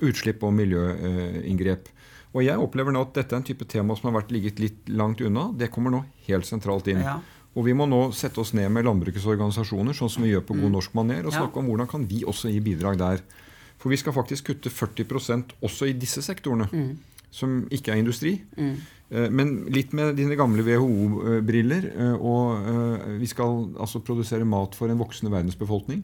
utslipp 0.04 0.44
og 0.48 0.56
miljøinngrep. 0.56 1.90
og 2.34 2.44
jeg 2.46 2.62
opplever 2.62 2.96
nå 2.96 3.04
at 3.08 3.14
dette 3.18 3.36
er 3.36 3.42
en 3.42 3.48
type 3.48 3.68
tema 3.70 3.96
som 3.98 4.10
har 4.10 4.22
vært 4.22 4.32
ligget 4.32 4.60
litt 4.60 4.90
langt 4.90 5.22
unna. 5.22 5.50
Det 5.58 5.72
kommer 5.74 5.94
nå 5.94 6.04
helt 6.28 6.48
sentralt 6.48 6.88
inn. 6.88 7.02
Ja. 7.04 7.20
Og 7.58 7.66
vi 7.66 7.74
må 7.74 7.88
nå 7.90 8.12
sette 8.16 8.40
oss 8.42 8.54
ned 8.54 8.70
med 8.72 8.86
landbrukets 8.86 9.26
organisasjoner, 9.26 9.96
sånn 9.98 10.12
som 10.14 10.24
vi 10.24 10.34
gjør 10.34 10.46
på 10.48 10.58
god 10.60 10.76
norsk 10.76 10.94
maner, 10.98 11.26
og 11.26 11.34
snakke 11.34 11.60
om 11.60 11.70
hvordan 11.72 11.90
kan 11.90 12.06
vi 12.08 12.22
også 12.24 12.52
gi 12.54 12.62
bidrag 12.64 13.00
der. 13.02 13.24
For 13.80 13.92
vi 13.92 13.98
skal 13.98 14.14
faktisk 14.16 14.52
kutte 14.52 14.72
40% 14.72 15.56
også 15.66 15.90
i 15.90 15.96
disse 15.98 16.22
sektorene, 16.24 16.70
som 17.32 17.62
ikke 17.74 17.94
er 17.94 18.02
industri. 18.02 18.40
Mm. 18.58 18.74
Men 19.34 19.54
litt 19.74 19.94
med 19.98 20.14
dine 20.20 20.38
gamle 20.38 20.62
WHO-briller. 20.66 21.88
Og 22.22 22.68
eh, 22.70 23.06
vi 23.22 23.30
skal 23.30 23.72
altså 23.82 24.04
produsere 24.06 24.46
mat 24.46 24.78
for 24.78 24.92
en 24.92 25.02
voksende 25.02 25.34
verdensbefolkning. 25.34 26.04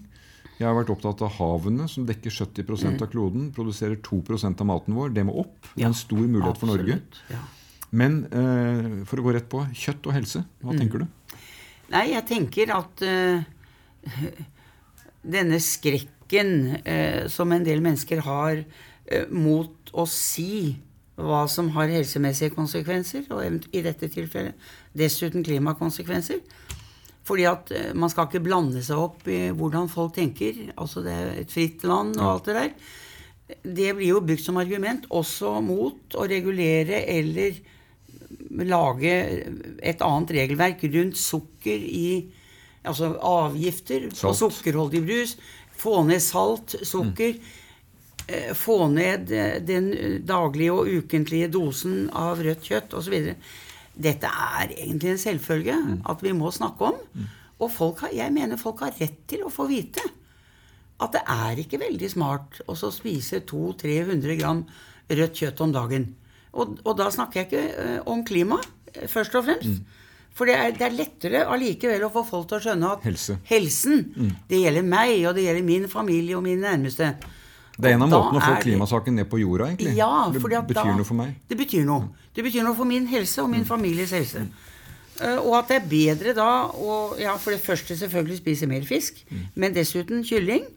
Jeg 0.56 0.70
har 0.70 0.76
vært 0.78 0.94
opptatt 0.94 1.20
av 1.26 1.36
havene, 1.36 1.86
som 1.92 2.06
dekker 2.08 2.32
70% 2.32 3.04
av 3.04 3.12
kloden. 3.12 3.50
Produserer 3.56 4.00
2% 4.02 4.64
av 4.64 4.70
maten 4.70 4.96
vår. 4.96 5.12
Det 5.14 5.26
må 5.28 5.36
opp. 5.44 5.58
Det 5.76 5.84
er 5.84 5.92
en 5.92 5.98
stor 5.98 6.24
mulighet 6.24 6.62
for 6.62 6.72
Norge. 6.72 6.98
Ja. 7.34 7.44
Men 7.96 8.24
eh, 8.32 8.88
for 9.08 9.22
å 9.22 9.28
gå 9.28 9.36
rett 9.36 9.50
på 9.52 9.62
kjøtt 9.76 10.10
og 10.10 10.16
helse, 10.16 10.42
hva 10.64 10.76
tenker 10.78 11.04
du? 11.04 11.08
Nei, 11.94 12.08
jeg 12.16 12.26
tenker 12.26 12.72
at 12.74 13.04
uh, 13.06 13.44
denne 15.36 15.60
skrekken 15.62 16.50
uh, 16.80 17.28
som 17.30 17.54
en 17.54 17.68
del 17.68 17.84
mennesker 17.86 18.24
har 18.26 18.64
uh, 18.64 19.28
mot 19.30 19.94
å 19.94 20.08
si 20.10 20.74
hva 21.16 21.46
som 21.48 21.70
har 21.78 21.92
helsemessige 21.94 22.54
konsekvenser, 22.56 23.28
og 23.32 23.68
i 23.72 23.84
dette 23.86 24.10
tilfellet 24.12 24.56
dessuten 24.98 25.46
klimakonsekvenser. 25.46 26.42
Fordi 27.26 27.48
at 27.50 27.72
eh, 27.74 27.94
man 27.98 28.12
skal 28.12 28.28
ikke 28.30 28.44
blande 28.46 28.84
seg 28.86 29.02
opp 29.02 29.26
i 29.32 29.48
hvordan 29.56 29.90
folk 29.90 30.14
tenker. 30.18 30.60
Altså 30.78 31.02
det 31.06 31.16
er 31.16 31.32
et 31.42 31.52
fritt 31.54 31.86
land 31.88 32.20
og 32.20 32.28
alt 32.36 32.50
det 32.50 32.58
der. 32.60 32.76
Det 33.78 33.92
blir 33.98 34.12
jo 34.12 34.24
brukt 34.26 34.44
som 34.44 34.58
argument 34.62 35.06
også 35.14 35.60
mot 35.66 36.18
å 36.18 36.26
regulere 36.30 37.04
eller 37.14 37.58
lage 38.66 39.14
et 39.86 40.02
annet 40.06 40.34
regelverk 40.38 40.84
rundt 40.96 41.20
sukker 41.22 41.86
i 41.92 42.08
Altså 42.86 43.16
avgifter 43.18 44.04
på 44.12 44.30
Salt. 44.30 44.54
sukkerholdig 44.60 45.00
brus. 45.08 45.32
Få 45.74 46.04
ned 46.06 46.22
salt, 46.22 46.76
sukker. 46.86 47.32
eh, 47.34 47.65
Få 48.58 48.88
ned 48.90 49.32
eh, 49.32 49.58
den 49.62 49.92
eh, 49.94 50.20
daglige 50.26 50.74
og 50.74 50.90
ukentlige 50.90 51.50
dosen 51.54 52.10
av 52.10 52.42
rødt 52.42 52.66
kjøtt 52.66 52.96
osv. 52.98 53.16
Dette 53.96 54.30
er 54.30 54.74
egentlig 54.74 55.14
en 55.14 55.22
selvfølge 55.22 55.80
at 56.04 56.24
vi 56.26 56.34
må 56.36 56.52
snakke 56.52 56.92
om. 56.92 57.26
Og 57.62 57.72
folk 57.72 58.02
har, 58.04 58.16
jeg 58.16 58.34
mener 58.36 58.60
folk 58.60 58.82
har 58.84 58.96
rett 59.00 59.22
til 59.30 59.46
å 59.46 59.54
få 59.54 59.70
vite 59.70 60.04
at 61.04 61.12
det 61.12 61.22
er 61.28 61.60
ikke 61.60 61.80
veldig 61.82 62.08
smart 62.12 62.62
å 62.72 62.76
spise 62.76 63.42
200-300 63.44 64.38
gram 64.40 64.62
rødt 65.12 65.42
kjøtt 65.42 65.64
om 65.66 65.74
dagen. 65.76 66.08
Og, 66.56 66.80
og 66.88 66.96
da 67.00 67.10
snakker 67.12 67.42
jeg 67.42 67.50
ikke 67.50 67.64
eh, 67.84 67.98
om 68.10 68.24
klima, 68.28 68.62
eh, 68.94 69.08
først 69.12 69.36
og 69.36 69.48
fremst. 69.48 69.84
For 70.36 70.48
det 70.50 70.56
er, 70.60 70.74
det 70.76 70.84
er 70.88 70.96
lettere 70.96 71.44
allikevel 71.52 72.08
å 72.08 72.12
få 72.12 72.26
folk 72.28 72.50
til 72.52 72.58
å 72.58 72.64
skjønne 72.66 72.92
at 72.92 73.06
Helse. 73.08 73.38
helsen, 73.48 74.02
det 74.50 74.60
gjelder 74.66 74.84
meg, 74.88 75.14
og 75.30 75.38
det 75.38 75.46
gjelder 75.46 75.68
min 75.68 75.88
familie 75.92 76.36
og 76.36 76.44
mine 76.44 76.64
nærmeste. 76.66 77.14
Det 77.76 77.90
er 77.90 77.98
en 77.98 78.06
av 78.06 78.12
måtene 78.12 78.40
å 78.40 78.46
få 78.46 78.54
klimasaken 78.64 79.18
ned 79.20 79.28
på 79.32 79.40
jorda, 79.42 79.68
egentlig. 79.72 79.96
Ja, 80.00 80.30
det 80.32 80.42
fordi 80.44 80.56
at 80.60 80.70
betyr 80.70 80.94
da, 80.94 80.96
noe 80.96 81.08
for 81.08 81.20
meg. 81.20 81.34
Det 81.50 81.58
betyr 81.60 81.84
noe. 81.88 82.08
Det 82.36 82.46
betyr 82.46 82.64
noe 82.64 82.78
for 82.78 82.88
min 82.88 83.08
helse 83.12 83.44
og 83.44 83.52
min 83.52 83.68
families 83.68 84.14
helse. 84.16 84.46
Eh, 85.20 85.40
og 85.42 85.58
at 85.60 85.72
det 85.72 85.80
er 85.82 85.90
bedre 85.92 86.36
da 86.38 86.50
å 86.72 87.00
ja, 87.20 87.36
for 87.40 87.56
det 87.56 87.64
første 87.64 87.98
selvfølgelig 88.00 88.40
spise 88.42 88.70
mer 88.72 88.88
fisk, 88.88 89.24
men 89.56 89.76
dessuten 89.76 90.24
kylling. 90.28 90.68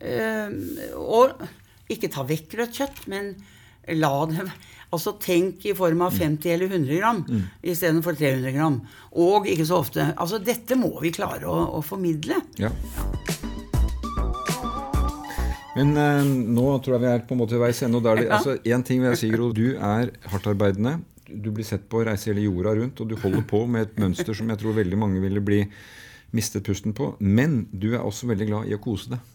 Eh, 0.00 0.50
og 0.98 1.38
ikke 1.90 2.10
ta 2.12 2.26
vekk 2.26 2.58
rødt 2.58 2.80
kjøtt, 2.80 3.04
men 3.12 3.36
la 3.94 4.16
det 4.30 4.48
Altså 4.94 5.16
tenk 5.18 5.64
i 5.66 5.72
form 5.74 6.04
av 6.06 6.14
50 6.14 6.46
eller 6.54 6.70
100 6.70 6.98
gram 7.00 7.18
istedenfor 7.66 8.14
300 8.16 8.52
gram. 8.54 8.76
Og 9.18 9.48
ikke 9.50 9.66
så 9.66 9.80
ofte. 9.82 10.04
Altså 10.14 10.38
dette 10.38 10.78
må 10.78 10.92
vi 11.02 11.10
klare 11.12 11.50
å, 11.50 11.56
å 11.76 11.80
formidle. 11.84 12.38
Ja. 12.62 12.70
Men 15.76 15.92
eh, 16.00 16.22
nå 16.56 16.66
tror 16.84 16.96
jeg 16.96 17.04
vi 17.04 17.10
er 17.12 17.26
på 17.28 17.36
en 17.36 17.42
måte 17.42 17.56
ved 17.56 17.66
veis 17.66 17.82
ende. 17.84 18.00
det, 18.02 18.26
Ja. 18.26 18.38
altså, 18.38 18.56
ting 18.84 19.02
vil 19.02 19.10
jeg 19.12 19.20
si, 19.20 19.30
Gro. 19.34 19.52
Du 19.52 19.76
er 19.76 20.10
hardtarbeidende. 20.32 20.98
Du 21.26 21.50
blir 21.50 21.66
sett 21.66 21.88
på 21.90 22.00
å 22.00 22.06
reise 22.06 22.30
hele 22.30 22.44
jorda 22.46 22.74
rundt, 22.78 23.00
og 23.00 23.08
du 23.10 23.16
holder 23.16 23.42
på 23.42 23.66
med 23.68 23.82
et 23.82 23.96
mønster 23.98 24.34
som 24.34 24.48
jeg 24.48 24.58
tror 24.58 24.76
veldig 24.76 24.98
mange 24.98 25.20
ville 25.20 25.40
bli 25.40 25.64
mistet 26.32 26.64
pusten 26.66 26.94
på. 26.94 27.14
Men 27.20 27.66
du 27.72 27.94
er 27.94 28.02
også 28.04 28.28
veldig 28.30 28.46
glad 28.46 28.68
i 28.70 28.76
å 28.76 28.82
kose 28.82 29.10
deg. 29.10 29.32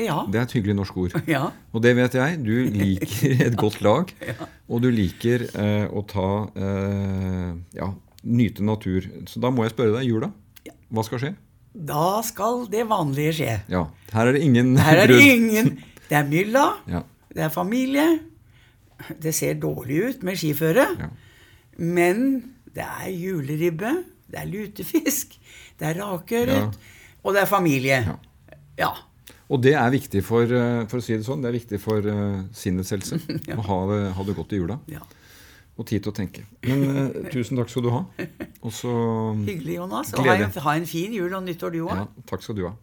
Ja. 0.00 0.24
Det 0.26 0.40
er 0.40 0.46
et 0.48 0.54
hyggelig 0.56 0.74
norsk 0.80 0.96
ord. 0.98 1.12
Ja. 1.30 1.44
Og 1.72 1.82
det 1.84 1.94
vet 1.94 2.16
jeg. 2.18 2.40
Du 2.42 2.54
liker 2.74 3.44
et 3.46 3.56
godt 3.60 3.80
lag. 3.84 4.10
Og 4.72 4.80
du 4.82 4.88
liker 4.90 5.44
eh, 5.52 5.86
å 5.92 6.02
ta 6.08 6.28
eh, 6.56 7.52
Ja, 7.76 7.92
nyte 8.24 8.64
natur. 8.66 9.06
Så 9.30 9.42
da 9.44 9.52
må 9.54 9.66
jeg 9.66 9.74
spørre 9.76 9.94
deg, 9.98 10.08
jula, 10.08 10.32
hva 10.90 11.04
skal 11.06 11.20
skje? 11.22 11.34
Da 11.74 12.20
skal 12.22 12.66
det 12.70 12.84
vanlige 12.88 13.32
skje. 13.40 13.54
Ja, 13.72 13.84
Her 14.12 14.28
er 14.30 14.32
det 14.36 14.42
ingen 14.46 14.76
Her 14.78 14.96
er 15.02 15.06
det 15.10 15.16
brudd. 15.16 15.30
ingen 15.34 15.70
Det 16.08 16.16
er 16.18 16.24
mylla, 16.28 16.64
Ja. 16.86 17.00
det 17.34 17.42
er 17.42 17.48
familie. 17.50 18.20
Det 19.20 19.32
ser 19.34 19.54
dårlig 19.58 20.02
ut 20.08 20.22
med 20.22 20.36
skiføre. 20.38 20.84
Ja. 21.00 21.08
Men 21.78 22.52
det 22.74 22.84
er 22.84 23.08
juleribbe, 23.10 24.04
det 24.30 24.38
er 24.38 24.46
lutefisk, 24.46 25.34
det 25.80 25.88
er 25.88 25.98
rakørret, 26.02 26.76
og 27.24 27.34
det 27.34 27.42
er 27.42 27.46
familie. 27.50 27.98
Ja. 28.06 28.14
Ja. 28.78 28.92
Og 29.50 29.60
det 29.62 29.74
er 29.74 29.90
viktig 29.90 30.22
for, 30.24 30.42
eh, 30.42 30.86
for 30.86 30.98
å 30.98 31.02
si 31.04 31.16
det 31.16 31.26
sånn, 31.26 31.42
det 31.42 31.50
er 31.50 31.58
viktig 31.58 31.80
for 31.82 31.98
uh, 32.06 32.42
sinnets 32.56 32.90
helse 32.94 33.18
å 33.58 33.62
ha 33.66 33.78
det, 33.90 33.98
ha 34.16 34.22
det 34.24 34.36
godt 34.36 34.52
i 34.54 34.62
jula. 34.62 34.78
ja. 34.88 35.02
Og 35.76 35.86
tid 35.90 36.04
til 36.04 36.12
å 36.12 36.14
tenke. 36.14 36.44
Men 36.62 36.82
uh, 36.86 37.30
tusen 37.34 37.58
takk 37.58 37.70
skal 37.72 37.82
du 37.82 37.90
ha. 37.90 38.04
Og 38.62 38.72
så 38.72 38.90
Hyggelig, 39.42 39.74
Jonas. 39.80 40.12
Og 40.14 40.28
ha 40.28 40.36
en, 40.38 40.52
ha 40.66 40.74
en 40.78 40.86
fin 40.86 41.12
jul 41.16 41.32
og 41.34 41.42
nyttår, 41.48 41.74
du 41.74 41.80
òg. 41.88 41.96
ja, 41.98 42.04
Takk 42.30 42.44
skal 42.46 42.58
du 42.60 42.68
ha. 42.68 42.74